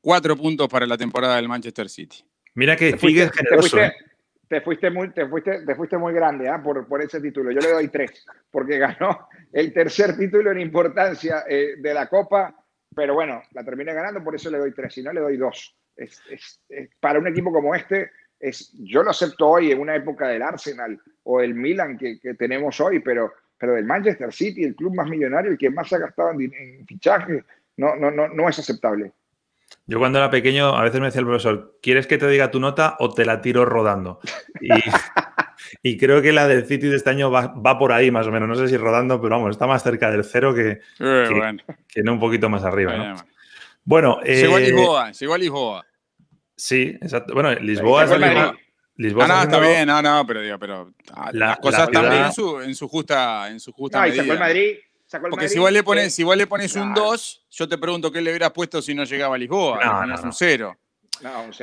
cuatro 0.01 0.37
puntos 0.37 0.69
para 0.69 0.87
la 0.87 0.97
temporada 0.97 1.37
del 1.37 1.49
Manchester 1.49 1.89
City. 1.89 2.25
Mira 2.59 2.75
que 2.75 2.97
Figue 2.97 3.31
generoso. 3.31 3.79
¿eh? 3.79 3.93
te 4.49 4.61
fuiste 4.63 4.91
muy, 4.91 5.11
te 5.11 5.29
fuiste, 5.29 5.65
te 5.65 5.77
fuiste 5.77 5.97
muy 5.97 6.13
grande 6.13 6.49
¿ah? 6.49 6.61
por, 6.61 6.89
por, 6.89 7.01
ese 7.01 7.21
título. 7.21 7.53
Yo 7.53 7.61
le 7.61 7.71
doy 7.71 7.87
tres, 7.87 8.27
porque 8.51 8.79
ganó 8.79 9.29
el 9.53 9.73
tercer 9.73 10.17
título 10.17 10.51
en 10.51 10.59
importancia 10.59 11.45
eh, 11.49 11.75
de 11.79 11.95
la 11.95 12.09
Copa, 12.09 12.53
pero 12.97 13.15
bueno, 13.15 13.41
la 13.53 13.63
terminé 13.63 13.95
ganando, 13.95 14.25
por 14.25 14.35
eso 14.35 14.51
le 14.51 14.59
doy 14.59 14.73
tres, 14.73 14.93
si 14.93 15.05
no 15.05 15.13
le 15.13 15.21
doy 15.21 15.37
dos. 15.37 15.77
Es, 15.95 16.21
es, 16.29 16.61
para 16.99 17.21
un 17.21 17.29
equipo 17.29 17.53
como 17.53 17.77
este, 17.77 18.11
es, 18.41 18.73
yo 18.73 19.05
lo 19.05 19.11
acepto 19.11 19.51
hoy 19.51 19.71
en 19.71 19.79
una 19.79 19.95
época 19.95 20.27
del 20.27 20.43
Arsenal 20.43 21.01
o 21.23 21.41
el 21.41 21.55
Milan 21.55 21.97
que, 21.97 22.19
que 22.19 22.35
tenemos 22.35 22.81
hoy, 22.81 22.99
pero, 22.99 23.35
pero 23.57 23.75
del 23.75 23.85
Manchester 23.85 24.33
City, 24.33 24.65
el 24.65 24.75
club 24.75 24.97
más 24.97 25.09
millonario, 25.09 25.53
el 25.53 25.59
que 25.59 25.71
más 25.71 25.93
ha 25.93 25.99
gastado 25.99 26.33
en, 26.33 26.53
en 26.53 26.87
fichaje, 26.87 27.45
no, 27.77 27.95
no, 27.95 28.11
no, 28.11 28.27
no 28.27 28.49
es 28.49 28.59
aceptable. 28.59 29.13
Yo 29.87 29.99
cuando 29.99 30.19
era 30.19 30.31
pequeño, 30.31 30.77
a 30.77 30.83
veces 30.83 31.01
me 31.01 31.07
decía 31.07 31.21
el 31.21 31.27
profesor, 31.27 31.79
¿quieres 31.83 32.07
que 32.07 32.19
te 32.19 32.29
diga 32.29 32.51
tu 32.51 32.61
nota 32.61 32.97
o 32.99 33.13
te 33.13 33.25
la 33.25 33.41
tiro 33.41 33.65
rodando? 33.65 34.21
Y, 35.83 35.97
creo 35.99 36.21
que 36.21 36.31
la 36.33 36.47
del 36.47 36.67
City 36.67 36.89
de 36.89 36.97
este 36.97 37.09
año 37.09 37.31
va, 37.31 37.79
por 37.79 37.93
ahí 37.93 38.11
más 38.11 38.27
o 38.27 38.31
menos. 38.31 38.49
No 38.49 38.55
sé 38.55 38.69
si 38.69 38.77
rodando, 38.77 39.19
pero 39.21 39.37
vamos, 39.37 39.53
está 39.53 39.67
más 39.67 39.83
cerca 39.83 40.11
del 40.11 40.25
cero 40.25 40.55
que, 40.55 40.81
eh, 41.01 41.57
que, 41.89 42.03
no 42.03 42.13
un 42.13 42.21
poquito 42.21 42.51
más 42.51 42.65
arriba. 42.65 42.97
¿no? 42.97 43.17
Bueno, 43.83 44.19
eh, 44.25 44.43
llegó 44.43 44.57
a 44.57 44.61
Lisboa, 44.61 45.13
llegó 45.13 45.35
a 45.35 45.39
Lisboa. 45.39 45.87
Sí, 46.55 46.99
exacto. 47.01 47.33
Bueno, 47.33 47.55
Lisboa 47.55 48.05
es 48.05 48.11
Lisboa. 48.97 49.25
ah, 49.25 49.29
no, 49.29 49.43
está 49.43 49.61
bien, 49.61 49.87
no, 49.87 50.03
no, 50.03 50.27
pero 50.27 50.43
digo, 50.43 50.59
pero 50.59 50.93
ah, 51.15 51.31
las 51.33 51.57
cosas 51.61 51.85
están 51.85 52.11
bien 52.11 52.25
en 52.25 52.33
su, 52.33 52.61
en 52.61 52.75
su 52.75 52.89
justa, 52.89 53.49
en 53.49 53.59
su 53.59 53.73
justa 53.73 54.03
medida. 54.03 54.17
Y 54.17 54.19
sacó 54.19 54.33
el 54.33 54.39
Madrid 54.39 54.77
porque 55.31 55.49
si 55.49 55.59
vos, 55.59 55.73
le 55.73 55.83
pones, 55.83 56.15
si 56.15 56.23
vos 56.23 56.37
le 56.37 56.47
pones 56.47 56.75
un 56.77 56.93
2, 56.95 57.47
yo 57.51 57.69
te 57.69 57.79
pregunto 57.79 58.13
qué 58.13 58.21
le 58.21 58.31
hubieras 58.31 58.53
puesto 58.53 58.83
si 58.83 58.95
no 58.95 59.05
llegaba 59.05 59.37
a 59.37 59.39
Lisboa. 59.39 59.85
No, 59.85 60.07
no, 60.07 60.23
un 60.23 60.33
0. 60.33 60.77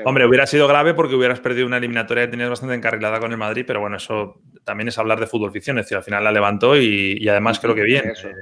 Hombre, 0.04 0.26
hubiera 0.26 0.48
sido 0.48 0.68
grave 0.68 0.94
porque 0.94 1.16
hubieras 1.16 1.40
perdido 1.40 1.66
una 1.66 1.78
eliminatoria 1.78 2.26
que 2.26 2.32
tenías 2.32 2.50
bastante 2.50 2.76
encarrilada 2.76 3.20
con 3.20 3.32
el 3.32 3.38
Madrid, 3.38 3.64
pero 3.66 3.80
bueno, 3.80 3.98
eso 3.98 4.42
también 4.64 4.90
es 4.90 4.98
hablar 4.98 5.20
de 5.20 5.28
fútbol 5.28 5.52
ficción. 5.52 5.78
Es 5.78 5.86
decir, 5.86 5.98
al 5.98 6.04
final 6.04 6.24
la 6.24 6.32
levantó 6.32 6.78
y, 6.78 7.28
además 7.28 7.60
creo 7.60 7.76
que 7.76 7.84
bien. 7.84 8.10
Eh, 8.10 8.34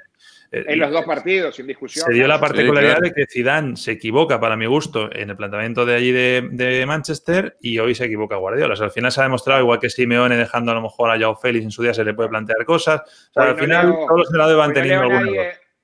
en 0.53 0.79
los 0.79 0.91
dos 0.91 1.05
partidos, 1.05 1.55
sin 1.55 1.65
discusión. 1.65 2.05
Se 2.05 2.13
dio 2.13 2.27
la 2.27 2.39
particularidad 2.39 2.99
de 2.99 3.11
que 3.11 3.25
Zidane 3.25 3.75
se 3.75 3.93
equivoca, 3.93 4.39
para 4.39 4.55
mi 4.55 4.67
gusto, 4.67 5.09
en 5.11 5.31
el 5.31 5.35
planteamiento 5.35 5.83
de 5.83 5.95
allí 5.95 6.11
de, 6.11 6.83
Manchester 6.85 7.57
y 7.61 7.79
hoy 7.79 7.95
se 7.95 8.05
equivoca 8.05 8.35
Guardiola. 8.35 8.75
al 8.79 8.91
final 8.91 9.11
se 9.11 9.21
ha 9.21 9.23
demostrado, 9.23 9.61
igual 9.61 9.79
que 9.79 9.89
Simeone 9.89 10.35
dejando 10.35 10.71
a 10.71 10.75
lo 10.75 10.81
mejor 10.81 11.09
a 11.09 11.17
Joao 11.17 11.35
Félix 11.35 11.65
en 11.65 11.71
su 11.71 11.81
día 11.81 11.93
se 11.93 12.03
le 12.03 12.13
puede 12.13 12.29
plantear 12.29 12.63
cosas. 12.65 13.01
al 13.35 13.57
final 13.57 13.91
todos 14.07 14.19
los 14.19 14.31
lados 14.31 14.57
van 14.57 14.73
teniendo 14.73 15.09
no 15.09 15.17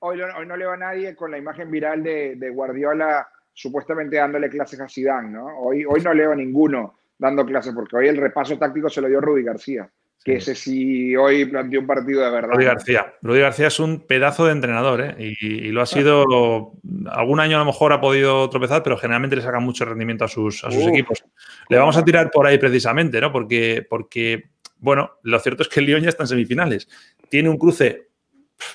hoy, 0.00 0.20
hoy, 0.20 0.46
no 0.46 0.56
leo 0.56 0.70
a 0.70 0.76
nadie 0.76 1.16
con 1.16 1.30
la 1.30 1.38
imagen 1.38 1.70
viral 1.70 2.02
de, 2.02 2.50
Guardiola 2.52 3.26
supuestamente 3.52 4.16
dándole 4.16 4.48
clases 4.48 4.80
a 4.80 4.88
Zidane, 4.88 5.30
¿no? 5.30 5.46
Hoy, 5.58 5.84
hoy 5.84 6.00
no 6.00 6.14
leo 6.14 6.32
a 6.32 6.36
ninguno 6.36 7.00
dando 7.18 7.44
clases 7.44 7.74
porque 7.74 7.96
hoy 7.96 8.08
el 8.08 8.16
repaso 8.16 8.56
táctico 8.56 8.88
se 8.88 9.00
lo 9.00 9.08
dio 9.08 9.20
Rudy 9.20 9.42
García 9.42 9.90
que 10.24 10.34
ese 10.34 10.54
sí 10.54 11.16
hoy 11.16 11.46
planteó 11.46 11.80
un 11.80 11.86
partido 11.86 12.22
de 12.22 12.30
verdad. 12.30 12.52
Rudy 12.52 12.64
García. 12.66 13.14
Rudy 13.22 13.40
García 13.40 13.68
es 13.68 13.80
un 13.80 14.00
pedazo 14.00 14.44
de 14.44 14.52
entrenador, 14.52 15.00
¿eh? 15.00 15.14
y, 15.18 15.70
lo 15.70 15.80
ha 15.80 15.86
sido. 15.86 16.72
Algún 17.10 17.40
año 17.40 17.56
a 17.56 17.60
lo 17.60 17.64
mejor 17.64 17.92
ha 17.92 18.00
podido 18.00 18.48
tropezar, 18.50 18.82
pero 18.82 18.98
generalmente 18.98 19.36
le 19.36 19.42
saca 19.42 19.60
mucho 19.60 19.86
rendimiento 19.86 20.24
a 20.24 20.28
sus, 20.28 20.62
equipos. 20.64 21.24
Le 21.70 21.78
vamos 21.78 21.96
a 21.96 22.04
tirar 22.04 22.30
por 22.30 22.46
ahí 22.46 22.58
precisamente, 22.58 23.18
¿no? 23.20 23.32
Porque, 23.32 23.86
porque, 23.88 24.50
bueno, 24.76 25.12
lo 25.22 25.38
cierto 25.40 25.62
es 25.62 25.70
que 25.70 25.80
el 25.80 25.86
Lyon 25.86 26.02
ya 26.02 26.10
está 26.10 26.24
en 26.24 26.28
semifinales. 26.28 26.88
Tiene 27.30 27.48
un 27.48 27.56
cruce, 27.56 28.08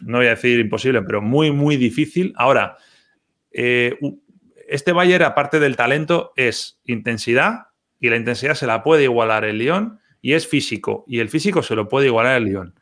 no 0.01 0.17
voy 0.17 0.27
a 0.27 0.31
decir 0.31 0.59
imposible, 0.59 1.03
pero 1.03 1.21
muy, 1.21 1.51
muy 1.51 1.77
difícil. 1.77 2.33
Ahora, 2.37 2.77
eh, 3.51 3.99
este 4.67 4.93
Bayern, 4.93 5.25
aparte 5.25 5.59
del 5.59 5.75
talento, 5.75 6.33
es 6.35 6.79
intensidad, 6.85 7.67
y 7.99 8.09
la 8.09 8.15
intensidad 8.15 8.55
se 8.55 8.65
la 8.65 8.81
puede 8.81 9.03
igualar 9.03 9.45
el 9.45 9.59
Lyon 9.59 9.99
y 10.25 10.33
es 10.33 10.47
físico, 10.47 11.05
y 11.07 11.19
el 11.19 11.29
físico 11.29 11.61
se 11.61 11.75
lo 11.75 11.87
puede 11.87 12.07
igualar 12.07 12.37
al 12.37 12.45
Lyon. 12.45 12.73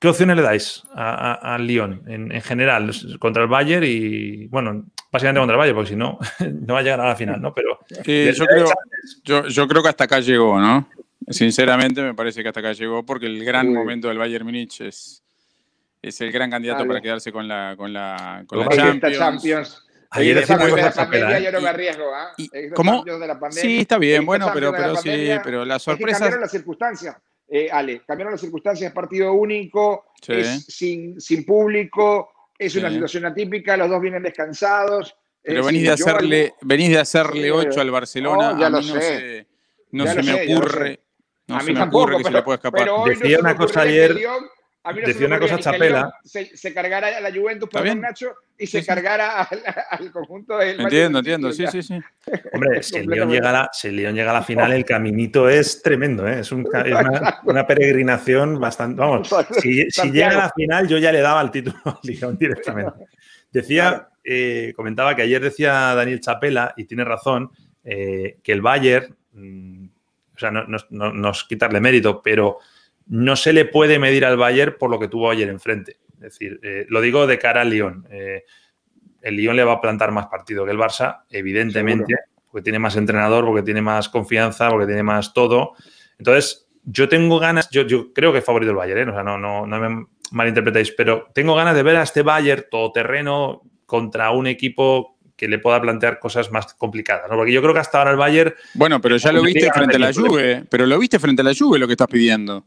¿Qué 0.00 0.08
opciones 0.08 0.34
le 0.34 0.42
dais 0.42 0.82
al 0.94 1.66
Lyon 1.66 2.04
en, 2.06 2.40
general 2.40 2.90
contra 3.18 3.42
el 3.42 3.50
Bayern 3.50 3.84
y, 3.86 4.46
bueno, 4.46 4.86
básicamente 5.12 5.40
contra 5.40 5.56
el 5.56 5.58
Bayern, 5.58 5.76
porque 5.76 5.90
si 5.90 5.96
no, 5.96 6.18
no 6.66 6.72
va 6.72 6.80
a 6.80 6.82
llegar 6.82 7.02
a 7.02 7.08
la 7.08 7.16
final, 7.16 7.38
¿no? 7.42 7.52
Pero 7.52 7.80
yo, 8.02 8.46
creo, 8.46 9.46
yo, 9.46 9.68
creo 9.68 9.82
que 9.82 9.88
hasta 9.90 10.04
acá 10.04 10.20
llegó, 10.20 10.58
¿no? 10.58 10.88
Sinceramente 11.28 12.00
me 12.00 12.14
parece 12.14 12.42
que 12.42 12.48
hasta 12.48 12.60
acá 12.60 12.72
llegó 12.72 13.04
porque 13.04 13.26
el 13.26 13.44
gran 13.44 13.70
momento 13.70 14.08
del 14.08 14.16
Bayern 14.16 14.46
Múnich 14.46 14.80
es, 14.80 15.22
es 16.00 16.18
el 16.22 16.32
gran 16.32 16.50
candidato 16.50 16.86
para 16.86 17.02
quedarse 17.02 17.30
con 17.30 17.46
la, 17.46 17.74
con 17.76 17.92
la, 17.92 18.42
con 18.46 18.60
la 18.60 18.68
Champions. 19.12 19.85
Ayer 20.16 20.46
de 20.46 20.82
la 20.82 20.92
pandemia 20.92 21.38
yo 21.40 21.52
no 21.52 21.60
me 21.60 21.68
arriesgo, 21.68 22.14
¿ah? 22.14 22.32
¿Cómo? 22.74 23.04
sí, 23.50 23.80
está 23.80 23.98
bien, 23.98 24.24
bueno, 24.24 24.50
pero, 24.52 24.72
pero 24.72 24.96
sí, 24.96 25.30
pero 25.42 25.64
la 25.64 25.78
sorpresa. 25.78 26.28
Es 26.28 26.38
las 26.38 26.50
circunstancias. 26.50 27.16
eh, 27.48 27.68
Ale, 27.70 28.02
cambiaron 28.06 28.32
las 28.32 28.40
circunstancias, 28.40 28.92
partido 28.92 29.32
único, 29.32 30.06
es 30.26 30.66
sin, 30.66 31.20
sin 31.20 31.44
público, 31.44 32.30
es 32.58 32.74
una 32.76 32.90
situación 32.90 33.26
atípica, 33.26 33.76
los 33.76 33.88
dos 33.88 34.00
vienen 34.00 34.22
descansados. 34.22 35.16
Pero 35.42 35.64
venís, 35.64 35.82
de 35.84 35.90
hacerle, 35.90 36.54
venís 36.62 36.90
de 36.90 36.98
hacerle 36.98 37.52
8 37.52 37.80
al 37.80 37.90
Barcelona, 37.92 38.56
ya 38.58 38.66
a 38.66 38.70
mí 38.70 38.76
no, 38.76 38.82
sé. 38.82 39.46
no 39.92 40.06
se 40.08 40.22
me 40.22 40.52
ocurre. 40.52 41.00
No 41.46 41.54
a 41.54 41.58
mí 41.60 41.66
se 41.66 41.72
me 41.74 41.78
tampoco, 41.78 42.04
ocurre 42.04 42.18
que 42.18 42.24
se 42.24 42.30
le 42.32 42.42
pueda 42.42 42.56
escapar. 42.56 42.88
Decía 43.06 43.38
una 43.38 43.56
cosa 43.56 43.82
ayer. 43.82 44.16
Decía 44.94 45.26
una 45.26 45.38
cosa 45.38 45.58
Chapela. 45.58 46.12
Se, 46.24 46.56
se, 46.56 46.72
cargara 46.72 47.16
a 47.16 47.20
la 47.20 47.32
Juventus 47.32 47.68
por 47.68 47.96
Nacho 47.96 48.34
y 48.58 48.66
se 48.66 48.84
cargara 48.84 49.42
al, 49.90 50.10
conjunto 50.10 50.56
del. 50.58 50.80
Entiendo, 50.80 51.18
entiendo, 51.18 51.52
sí, 51.52 51.66
sí, 51.66 51.82
sí. 51.82 51.98
Hombre, 52.52 52.82
si 52.82 52.96
el, 52.96 53.06
León 53.06 53.30
llega 53.30 53.50
a 53.50 53.52
la, 53.52 53.70
si 53.72 53.88
el 53.88 53.96
León 53.96 54.14
llega 54.14 54.30
a 54.30 54.34
la 54.34 54.42
final, 54.42 54.72
el 54.72 54.84
caminito 54.84 55.48
es 55.48 55.82
tremendo, 55.82 56.26
¿eh? 56.26 56.40
es, 56.40 56.52
un, 56.52 56.66
una, 57.44 57.66
peregrinación 57.66 58.60
bastante. 58.60 59.00
Vamos, 59.00 59.28
si, 59.60 59.90
si, 59.90 60.10
llega 60.10 60.30
a 60.30 60.36
la 60.36 60.52
final, 60.54 60.88
yo 60.88 60.98
ya 60.98 61.12
le 61.12 61.20
daba 61.20 61.40
el 61.42 61.50
título 61.50 61.78
al 61.84 61.98
León 62.02 62.36
directamente. 62.38 63.06
Decía, 63.50 64.08
eh, 64.24 64.72
comentaba 64.76 65.14
que 65.14 65.22
ayer 65.22 65.42
decía 65.42 65.94
Daniel 65.94 66.20
Chapela, 66.20 66.74
y 66.76 66.84
tiene 66.84 67.04
razón, 67.04 67.50
eh, 67.84 68.38
que 68.42 68.52
el 68.52 68.62
Bayern, 68.62 69.16
mm, 69.32 69.86
o 70.34 70.38
sea, 70.38 70.50
no, 70.50 70.66
no, 70.90 71.12
no 71.12 71.30
es 71.30 71.44
quitarle 71.44 71.80
mérito, 71.80 72.20
pero 72.22 72.58
no 73.06 73.36
se 73.36 73.52
le 73.52 73.64
puede 73.64 73.98
medir 73.98 74.24
al 74.24 74.36
Bayern 74.36 74.76
por 74.78 74.90
lo 74.90 74.98
que 74.98 75.08
tuvo 75.08 75.30
ayer 75.30 75.48
enfrente. 75.48 75.98
Es 76.14 76.20
decir, 76.20 76.60
eh, 76.62 76.86
lo 76.88 77.00
digo 77.00 77.26
de 77.26 77.38
cara 77.38 77.62
al 77.62 77.70
Lyon. 77.70 78.06
Eh, 78.10 78.44
el 79.22 79.36
Lyon 79.36 79.56
le 79.56 79.64
va 79.64 79.74
a 79.74 79.80
plantar 79.80 80.12
más 80.12 80.26
partido 80.26 80.64
que 80.64 80.70
el 80.72 80.78
Barça, 80.78 81.22
evidentemente, 81.30 82.14
porque 82.50 82.64
tiene 82.64 82.78
más 82.78 82.96
entrenador, 82.96 83.44
porque 83.44 83.62
tiene 83.62 83.82
más 83.82 84.08
confianza, 84.08 84.68
porque 84.70 84.86
tiene 84.86 85.02
más 85.02 85.34
todo. 85.34 85.74
Entonces, 86.18 86.68
yo 86.84 87.08
tengo 87.08 87.38
ganas, 87.38 87.68
yo, 87.70 88.12
creo 88.12 88.32
que 88.32 88.38
es 88.38 88.44
favorito 88.44 88.70
el 88.70 88.76
Bayern, 88.76 89.08
¿eh? 89.08 89.10
o 89.10 89.14
sea, 89.14 89.22
no, 89.22 89.36
no, 89.36 89.66
no 89.66 89.80
me 89.80 90.06
malinterpretéis, 90.30 90.92
pero 90.92 91.28
tengo 91.34 91.54
ganas 91.54 91.74
de 91.74 91.82
ver 91.82 91.96
a 91.96 92.02
este 92.02 92.22
Bayern 92.22 92.64
todoterreno 92.70 93.62
contra 93.84 94.30
un 94.30 94.46
equipo 94.46 95.18
que 95.36 95.48
le 95.48 95.58
pueda 95.58 95.80
plantear 95.80 96.18
cosas 96.18 96.50
más 96.50 96.74
complicadas, 96.74 97.30
¿no? 97.30 97.36
Porque 97.36 97.52
yo 97.52 97.60
creo 97.60 97.74
que 97.74 97.80
hasta 97.80 97.98
ahora 97.98 98.12
el 98.12 98.16
Bayern... 98.16 98.54
Bueno, 98.74 99.00
pero 99.00 99.16
ya 99.18 99.32
lo 99.32 99.42
viste 99.42 99.70
frente 99.70 99.96
a 99.96 99.98
la 99.98 100.12
Juve, 100.12 100.64
pero 100.70 100.86
lo 100.86 100.98
viste 100.98 101.18
frente 101.18 101.42
a 101.42 101.44
la 101.44 101.54
Juve 101.54 101.78
lo 101.78 101.86
que 101.86 101.92
estás 101.92 102.08
pidiendo. 102.08 102.64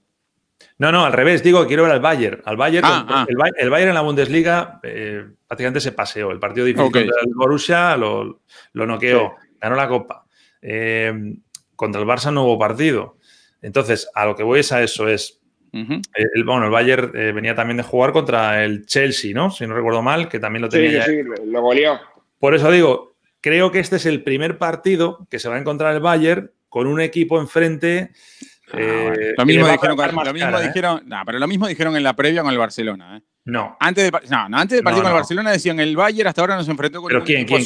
No, 0.78 0.92
no, 0.92 1.06
al 1.06 1.14
revés, 1.14 1.44
digo, 1.44 1.68
quiero 1.68 1.84
ver 1.84 1.92
al 1.92 2.00
Bayern. 2.00 2.42
Al 2.46 2.56
Bayern, 2.56 2.86
ah, 2.88 3.06
ah. 3.10 3.26
El, 3.28 3.70
Bayern 3.70 3.90
en 3.90 3.96
la 3.96 4.02
Bundesliga 4.02 4.80
eh, 4.84 5.26
prácticamente 5.46 5.82
se 5.82 5.92
paseó. 5.92 6.32
El 6.32 6.40
partido 6.40 6.66
difícil 6.66 6.92
contra 6.92 7.22
el 7.22 7.34
Borussia 7.36 7.98
lo, 7.98 8.42
lo 8.74 8.86
noqueó, 8.86 9.36
ganó 9.60 9.76
la 9.76 9.88
Copa. 9.88 10.26
Eh, 10.62 11.36
contra 11.76 12.02
el 12.02 12.08
Barça 12.08 12.32
no 12.32 12.44
hubo 12.44 12.58
partido. 12.58 13.18
Entonces, 13.62 14.10
a 14.14 14.26
lo 14.26 14.36
que 14.36 14.44
voy 14.44 14.62
es 14.62 14.72
a 14.72 14.82
eso, 14.82 15.08
es... 15.08 15.42
el, 15.74 16.44
bueno, 16.46 16.66
el 16.66 16.72
Bayern 16.72 17.12
eh, 17.14 17.32
venía 17.34 17.56
también 17.56 17.78
de 17.78 17.84
jugar 17.84 18.14
contra 18.14 18.64
el 18.64 18.86
Chelsea, 18.86 19.34
¿no? 19.34 19.52
Si 19.52 19.68
no 19.68 19.76
recuerdo 19.76 20.02
mal, 20.02 20.30
que 20.30 20.40
también 20.40 20.62
lo 20.62 20.70
tenía. 20.70 21.06
Sí, 21.06 21.12
sí, 21.12 21.30
lo 21.46 21.62
goleó. 21.62 22.00
Por 22.40 22.56
eso 22.56 22.72
digo, 22.72 23.16
creo 23.42 23.72
que 23.72 23.80
este 23.80 23.98
es 23.98 24.06
el 24.06 24.24
primer 24.24 24.58
partido 24.58 25.28
que 25.30 25.40
se 25.40 25.50
va 25.50 25.56
a 25.56 25.60
encontrar 25.60 25.94
el 25.94 26.02
Bayern 26.02 26.52
con 26.70 26.88
un 26.88 27.02
equipo 27.02 27.40
enfrente 27.40 28.12
Ah, 28.72 28.78
eh, 28.78 29.34
lo 29.38 29.46
mismo, 29.46 29.68
dijeron, 29.68 29.98
lo 29.98 30.34
mismo 30.34 30.58
¿eh? 30.60 30.68
dijeron, 30.68 31.02
no, 31.06 31.18
pero 31.26 31.40
lo 31.40 31.48
mismo 31.48 31.68
dijeron 31.68 31.96
en 31.96 32.04
la 32.04 32.16
previa 32.16 32.42
con 32.44 32.52
el 32.52 32.58
Barcelona. 32.58 33.18
¿eh? 33.18 33.22
No. 33.46 33.76
Antes 33.80 34.12
de, 34.12 34.20
no, 34.30 34.58
antes 34.58 34.78
del 34.78 34.84
partido 34.84 35.04
con 35.04 35.12
el 35.12 35.18
Barcelona 35.18 35.52
decían 35.52 35.80
el 35.80 35.96
Bayern 35.96 36.28
hasta 36.28 36.42
ahora 36.42 36.56
nos 36.56 36.68
enfrentó 36.68 37.02
con 37.02 37.10
¿Pero 37.10 37.24
quién, 37.24 37.46
quién, 37.46 37.64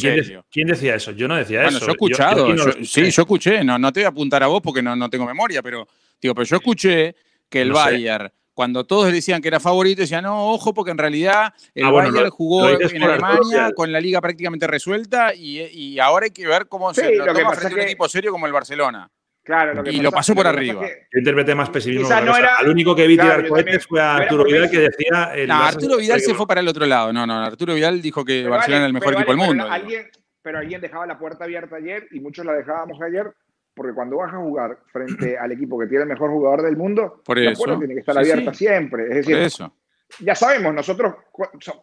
quién, 0.49 0.67
decía 0.67 0.95
eso? 0.95 1.11
Yo 1.11 1.27
no 1.27 1.35
decía 1.35 1.63
eso. 1.63 1.71
Bueno, 1.71 1.79
yo 1.79 1.87
he 1.87 1.91
escuchado. 1.91 2.47
sí, 2.83 3.11
yo 3.11 3.21
escuché. 3.21 3.63
No, 3.63 3.77
no 3.77 3.91
te 3.91 3.99
voy 3.99 4.05
a 4.05 4.09
apuntar 4.09 4.43
a 4.43 4.47
vos 4.47 4.61
porque 4.61 4.81
no, 4.81 4.95
no 4.95 5.09
tengo 5.09 5.25
memoria, 5.25 5.61
pero 5.61 5.87
digo, 6.21 6.33
pero 6.33 6.45
yo 6.45 6.55
escuché 6.55 7.15
que 7.49 7.61
el 7.61 7.71
Bayern 7.73 8.31
cuando 8.53 8.85
todos 8.85 9.11
decían 9.11 9.41
que 9.41 9.47
era 9.47 9.59
favorito, 9.59 10.01
decían, 10.01 10.23
no, 10.23 10.51
ojo, 10.51 10.73
porque 10.73 10.91
en 10.91 10.97
realidad 10.97 11.53
el 11.73 11.85
ah, 11.85 11.91
Bayern 11.91 12.29
jugó 12.29 12.69
en 12.69 13.03
Alemania 13.03 13.71
con 13.75 13.91
la 13.91 13.99
liga 13.99 14.21
prácticamente 14.21 14.67
resuelta 14.67 15.33
y, 15.33 15.59
y, 15.59 15.99
ahora 15.99 16.25
hay 16.25 16.31
que 16.31 16.47
ver 16.47 16.67
cómo 16.67 16.93
se 16.93 17.15
lo, 17.15 17.25
toma 17.25 17.53
frente 17.53 17.73
a 17.73 17.83
un 17.83 17.87
equipo 17.87 18.07
serio 18.07 18.31
como 18.31 18.45
el 18.45 18.53
Barcelona. 18.53 19.09
Claro, 19.43 19.73
lo 19.73 19.83
que 19.83 19.91
y 19.91 19.97
lo 19.99 20.09
pasó 20.09 20.33
por 20.33 20.47
arriba. 20.47 20.87
Yo 21.11 21.19
interpreté 21.19 21.53
más 21.53 21.69
pesimismo. 21.69 22.07
No 22.07 22.37
era, 22.37 22.57
Al 22.59 22.69
único 22.69 22.95
que 22.95 23.05
vi 23.05 23.17
tirar 23.17 23.45
cohetes 23.45 23.85
fue 23.85 23.99
a 23.99 24.15
Arturo 24.15 24.45
Vidal 24.45 24.71
que 24.71 24.79
decía. 24.79 25.33
no, 25.47 25.63
Arturo 25.63 25.97
Vidal 25.97 26.21
se 26.21 26.33
fue 26.33 26.47
para 26.47 26.61
el 26.61 26.67
otro 26.67 26.85
lado. 26.85 27.11
No, 27.11 27.27
no, 27.27 27.43
Arturo 27.43 27.73
Vidal 27.73 28.01
dijo 28.01 28.23
que 28.23 28.47
Barcelona 28.47 28.83
era 28.83 28.87
el 28.87 28.93
mejor 28.93 29.13
equipo 29.13 29.31
del 29.31 29.37
mundo. 29.37 29.65
Alguien, 29.69 30.09
pero 30.41 30.59
alguien 30.59 30.79
dejaba 30.79 31.05
la 31.05 31.19
puerta 31.19 31.43
abierta 31.43 31.75
ayer 31.75 32.07
y 32.11 32.21
muchos 32.21 32.45
la 32.45 32.53
dejábamos 32.53 33.01
ayer 33.01 33.33
porque 33.73 33.93
cuando 33.93 34.17
vas 34.17 34.33
a 34.33 34.37
jugar 34.37 34.77
frente 34.91 35.37
al 35.39 35.51
equipo 35.51 35.77
que 35.77 35.87
tiene 35.87 36.03
el 36.03 36.09
mejor 36.09 36.29
jugador 36.29 36.61
del 36.61 36.77
mundo, 36.77 37.21
por 37.25 37.37
la 37.37 37.53
puerta 37.53 37.79
tiene 37.79 37.93
que 37.95 37.99
estar 37.99 38.17
abierta 38.17 38.53
siempre. 38.53 39.03
Es 39.09 39.15
decir, 39.15 39.37
eso. 39.37 39.75
ya 40.19 40.35
sabemos, 40.35 40.73
nosotros 40.73 41.15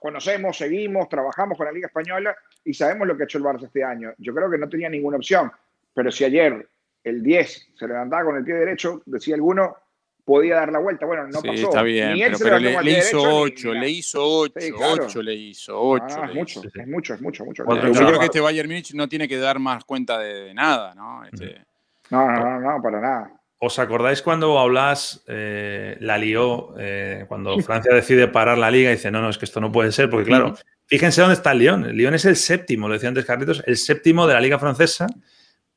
conocemos, 0.01 0.57
seguimos, 0.57 1.09
trabajamos 1.11 1.59
con 1.59 1.67
la 1.67 1.73
Liga 1.73 1.89
Española 1.89 2.35
y 2.65 2.73
sabemos 2.73 3.07
lo 3.07 3.17
que 3.17 3.25
ha 3.25 3.27
hecho 3.27 3.39
el 3.39 3.45
Barça 3.45 3.65
este 3.65 3.85
año. 3.85 4.13
Yo 4.19 4.35
creo 4.35 4.51
que 4.51 4.59
no 4.59 4.69
tenía 4.69 4.89
ninguna 4.89 5.19
opción. 5.19 5.53
Pero 5.93 6.11
si 6.13 6.25
ayer 6.25 6.69
el 7.05 7.23
10 7.23 7.73
se 7.75 7.89
levantaba 7.89 8.25
con 8.25 8.37
el 8.37 8.45
pie 8.45 8.55
derecho, 8.55 9.03
decía 9.07 9.35
alguno, 9.35 9.77
podía 10.25 10.57
dar 10.57 10.73
la 10.73 10.79
vuelta. 10.79 11.07
Bueno, 11.07 11.27
no 11.27 11.41
pasó. 11.41 11.69
Está 11.69 11.83
bien, 11.83 12.17
pero, 12.39 12.59
le, 12.59 12.99
hizo 12.99 13.21
8, 13.21 13.75
le 13.75 13.91
hizo 13.91 14.25
8, 14.25 14.55
8 14.79 15.23
le 15.23 15.35
hizo 15.35 15.81
8. 15.81 16.05
es, 16.25 16.35
mucho, 16.35 16.63
es 16.63 16.87
mucho, 16.87 17.15
es 17.15 17.21
mucho, 17.21 17.45
mucho. 17.45 17.65
Yo 17.65 18.07
creo 18.07 18.19
que 18.19 18.27
este 18.27 18.41
Bayern 18.41 18.69
Múnich 18.69 18.95
no 18.95 19.09
tiene 19.09 19.27
que 19.27 19.39
dar 19.39 19.59
más 19.59 19.85
cuenta 19.85 20.19
de, 20.19 20.55
nada, 20.55 20.95
¿no? 20.95 21.25
Este... 21.25 21.65
No, 22.11 22.31
no, 22.31 22.61
no, 22.61 22.61
no, 22.61 22.83
para 22.83 23.01
nada. 23.01 23.41
¿Os 23.59 23.79
acordáis 23.79 24.23
cuando 24.23 24.59
hablas, 24.59 25.23
eh, 25.27 25.97
la 26.01 26.17
lió, 26.17 26.75
eh, 26.79 27.27
cuando 27.29 27.59
Francia 27.59 27.95
decide 27.95 28.27
parar 28.27 28.57
la 28.57 28.71
liga 28.71 28.91
y 28.91 28.95
dice, 28.95 29.11
no, 29.11 29.21
no, 29.21 29.29
es 29.29 29.37
que 29.37 29.45
esto 29.45 29.61
no 29.61 29.71
puede 29.71 29.93
ser, 29.93 30.09
porque 30.09 30.27
claro, 30.27 30.55
fíjense 30.87 31.21
dónde 31.21 31.35
está 31.35 31.53
el 31.53 31.59
Lyon. 31.59 31.85
El 31.85 31.97
Lyon 31.97 32.15
es 32.15 32.25
el 32.25 32.37
séptimo, 32.37 32.89
lo 32.89 32.95
decía 32.95 33.11
antes 33.11 33.27
Carlitos, 33.27 33.63
el 33.67 33.77
séptimo 33.77 34.27
de 34.27 34.35
la 34.35 34.41
liga 34.41 34.59
francesa 34.59 35.09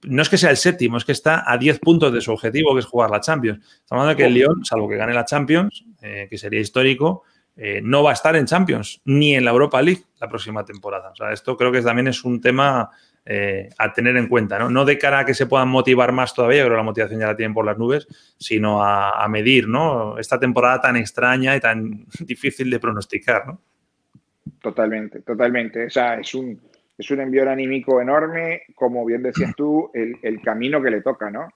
no 0.05 0.21
es 0.21 0.29
que 0.29 0.37
sea 0.37 0.49
el 0.49 0.57
séptimo, 0.57 0.97
es 0.97 1.05
que 1.05 1.11
está 1.11 1.43
a 1.45 1.57
10 1.57 1.79
puntos 1.79 2.13
de 2.13 2.21
su 2.21 2.31
objetivo, 2.31 2.73
que 2.73 2.79
es 2.79 2.85
jugar 2.85 3.09
la 3.09 3.19
Champions. 3.19 3.59
Estamos 3.59 4.03
hablando 4.03 4.09
de 4.09 4.15
que 4.15 4.25
el 4.25 4.33
Lyon, 4.33 4.65
salvo 4.65 4.87
que 4.89 4.95
gane 4.95 5.13
la 5.13 5.25
Champions, 5.25 5.85
eh, 6.01 6.27
que 6.29 6.37
sería 6.37 6.59
histórico, 6.59 7.23
eh, 7.55 7.81
no 7.83 8.03
va 8.03 8.11
a 8.11 8.13
estar 8.13 8.35
en 8.35 8.45
Champions, 8.45 9.01
ni 9.05 9.35
en 9.35 9.45
la 9.45 9.51
Europa 9.51 9.81
League 9.81 10.03
la 10.19 10.27
próxima 10.27 10.65
temporada. 10.65 11.11
O 11.11 11.15
sea, 11.15 11.31
esto 11.31 11.55
creo 11.55 11.71
que 11.71 11.81
también 11.81 12.07
es 12.07 12.23
un 12.23 12.41
tema 12.41 12.89
eh, 13.25 13.69
a 13.77 13.93
tener 13.93 14.17
en 14.17 14.27
cuenta, 14.27 14.57
¿no? 14.57 14.69
No 14.69 14.85
de 14.85 14.97
cara 14.97 15.19
a 15.19 15.25
que 15.25 15.33
se 15.33 15.45
puedan 15.45 15.69
motivar 15.69 16.11
más 16.11 16.33
todavía, 16.33 16.63
creo 16.63 16.73
que 16.73 16.77
la 16.77 16.83
motivación 16.83 17.19
ya 17.19 17.27
la 17.27 17.35
tienen 17.35 17.53
por 17.53 17.65
las 17.65 17.77
nubes, 17.77 18.07
sino 18.37 18.83
a, 18.83 19.23
a 19.23 19.27
medir, 19.27 19.67
¿no? 19.67 20.17
Esta 20.17 20.39
temporada 20.39 20.81
tan 20.81 20.97
extraña 20.97 21.55
y 21.55 21.59
tan 21.59 22.05
difícil 22.19 22.69
de 22.69 22.79
pronosticar, 22.79 23.47
¿no? 23.47 23.61
Totalmente, 24.61 25.21
totalmente. 25.21 25.85
O 25.85 25.89
sea, 25.89 26.15
es 26.19 26.33
un, 26.33 26.59
es 27.03 27.11
un 27.11 27.19
envío 27.19 27.49
anímico 27.49 28.01
enorme, 28.01 28.63
como 28.75 29.05
bien 29.05 29.21
decías 29.23 29.53
tú, 29.55 29.91
el, 29.93 30.15
el, 30.21 30.41
camino 30.41 30.81
que 30.81 30.89
le 30.89 31.01
toca, 31.01 31.29
¿no? 31.29 31.49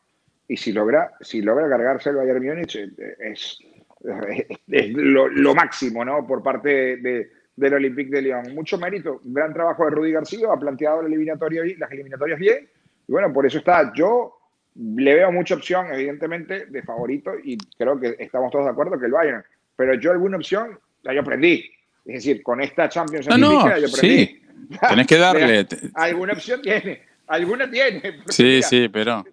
Y 0.47 0.57
si 0.57 0.73
logra, 0.73 1.13
si 1.21 1.41
logra 1.41 1.69
cargarse 1.69 2.09
el 2.09 2.17
Bayern 2.17 2.45
Múnich, 2.45 2.75
eh, 2.75 2.89
es, 3.19 3.57
es 4.67 4.89
lo, 4.93 5.27
lo, 5.27 5.55
máximo, 5.55 6.03
¿no? 6.03 6.27
Por 6.27 6.43
parte 6.43 6.97
de, 6.97 7.31
del 7.55 7.73
Olympique 7.73 8.11
de 8.11 8.21
Lyon. 8.21 8.53
Mucho 8.53 8.77
mérito, 8.77 9.21
gran 9.23 9.53
trabajo 9.53 9.85
de 9.85 9.91
Rudy 9.91 10.11
García, 10.11 10.47
ha 10.51 10.59
planteado 10.59 11.01
la 11.01 11.07
eliminatoria, 11.07 11.63
las 11.77 11.91
eliminatorias 11.91 12.39
bien, 12.39 12.67
y 13.07 13.11
bueno, 13.11 13.31
por 13.31 13.45
eso 13.45 13.59
está. 13.59 13.93
Yo 13.95 14.33
le 14.75 15.15
veo 15.15 15.31
mucha 15.31 15.55
opción, 15.55 15.87
evidentemente, 15.93 16.65
de 16.65 16.81
favorito, 16.83 17.31
y 17.41 17.57
creo 17.77 17.99
que 17.99 18.17
estamos 18.19 18.51
todos 18.51 18.65
de 18.65 18.71
acuerdo 18.71 18.99
que 18.99 19.05
el 19.05 19.13
Bayern, 19.13 19.43
pero 19.75 19.93
yo 19.93 20.11
alguna 20.11 20.37
opción 20.37 20.77
la 21.03 21.13
yo 21.13 21.21
aprendí. 21.21 21.71
Es 22.05 22.15
decir, 22.15 22.43
con 22.43 22.61
esta 22.61 22.89
Champions 22.89 23.27
no, 23.27 23.37
no, 23.37 23.77
yo 23.77 23.87
aprendí. 23.87 24.25
Sí. 24.25 24.46
Tenés 24.89 25.07
que 25.07 25.17
darle. 25.17 25.67
Alguna 25.93 26.33
opción 26.33 26.61
tiene. 26.61 27.01
Alguna 27.27 27.69
tiene. 27.69 28.21
Sí, 28.27 28.61
sí, 28.61 28.89
pero. 28.89 29.25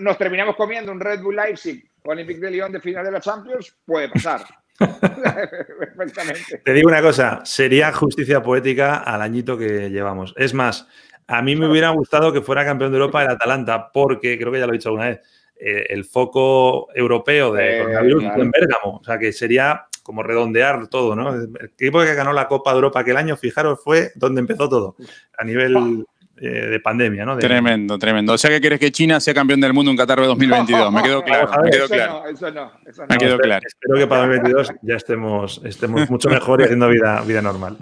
Nos 0.00 0.18
terminamos 0.18 0.56
comiendo 0.56 0.92
un 0.92 1.00
Red 1.00 1.22
Bull 1.22 1.36
Leipzig 1.36 1.88
Olympique 2.04 2.40
de 2.40 2.50
Lyon 2.50 2.72
de 2.72 2.80
final 2.80 3.04
de 3.04 3.12
la 3.12 3.20
Champions. 3.20 3.74
Puede 3.84 4.08
pasar. 4.08 4.44
Perfectamente. 4.78 6.58
Te 6.64 6.72
digo 6.72 6.88
una 6.88 7.02
cosa: 7.02 7.40
sería 7.44 7.92
justicia 7.92 8.42
poética 8.42 8.98
al 8.98 9.22
añito 9.22 9.56
que 9.56 9.90
llevamos. 9.90 10.34
Es 10.36 10.54
más, 10.54 10.88
a 11.26 11.42
mí 11.42 11.56
me 11.56 11.68
hubiera 11.68 11.90
gustado 11.90 12.32
que 12.32 12.40
fuera 12.40 12.64
campeón 12.64 12.92
de 12.92 12.98
Europa 12.98 13.22
el 13.22 13.30
Atalanta, 13.30 13.90
porque 13.92 14.38
creo 14.38 14.52
que 14.52 14.58
ya 14.58 14.66
lo 14.66 14.72
he 14.72 14.76
dicho 14.76 14.88
alguna 14.88 15.08
vez. 15.08 15.20
Eh, 15.64 15.86
el 15.90 16.04
foco 16.04 16.88
europeo 16.92 17.52
de 17.52 17.76
eh, 17.76 17.82
coronavirus 17.82 18.24
en 18.24 18.50
Bérgamo. 18.50 18.98
O 19.00 19.04
sea, 19.04 19.16
que 19.16 19.32
sería 19.32 19.86
como 20.02 20.22
redondear 20.22 20.88
todo, 20.88 21.14
¿no? 21.16 21.34
El 21.34 21.50
equipo 21.62 22.00
que 22.00 22.14
ganó 22.14 22.32
la 22.32 22.48
Copa 22.48 22.70
de 22.70 22.76
Europa 22.76 23.00
aquel 23.00 23.16
año, 23.16 23.36
fijaros, 23.36 23.80
fue 23.82 24.12
donde 24.14 24.40
empezó 24.40 24.68
todo, 24.68 24.96
a 25.36 25.44
nivel 25.44 26.04
eh, 26.36 26.48
de 26.48 26.80
pandemia, 26.80 27.24
¿no? 27.24 27.38
Tremendo, 27.38 27.98
tremendo. 27.98 28.32
O 28.32 28.38
sea, 28.38 28.50
que 28.50 28.60
quieres 28.60 28.80
que 28.80 28.90
China 28.90 29.20
sea 29.20 29.32
campeón 29.32 29.60
del 29.60 29.72
mundo 29.72 29.90
en 29.90 29.96
Qatar 29.96 30.18
2022. 30.18 30.92
Me 30.92 31.02
quedó 31.02 31.22
claro, 31.24 31.62
me 31.62 31.70
quedó 31.70 31.86
claro. 31.86 32.26
eso 32.26 32.50
no, 32.50 32.72
eso 32.84 33.02
no. 33.02 33.06
Me 33.08 33.16
quedó 33.16 33.38
claro. 33.38 33.64
Espero 33.64 33.96
que 33.96 34.06
para 34.06 34.22
2022 34.22 34.72
ya 34.82 34.94
estemos, 34.96 35.60
estemos 35.64 36.10
mucho 36.10 36.28
mejor 36.28 36.60
y 36.60 36.64
haciendo 36.64 36.88
vida, 36.88 37.20
vida 37.20 37.42
normal. 37.42 37.76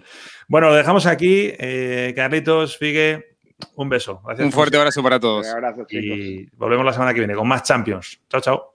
Bueno, 0.47 0.69
lo 0.69 0.75
dejamos 0.75 1.07
aquí. 1.07 1.53
Eh, 1.59 2.13
Carlitos, 2.15 2.77
Figue, 2.77 3.37
un 3.77 3.89
beso. 3.89 4.21
un 4.39 4.53
fuerte 4.53 4.77
abrazo 4.77 5.03
para 5.03 5.19
todos. 5.19 5.47
Un 5.47 5.53
abrazo, 5.53 5.87
y 5.89 6.45
volvemos 6.57 6.85
la 6.85 6.93
semana 6.93 7.15
que 7.15 7.21
viene 7.21 7.35
con 7.35 7.49
más 7.49 7.63
Champions. 7.63 8.21
Chao, 8.29 8.41
chao. 8.41 8.70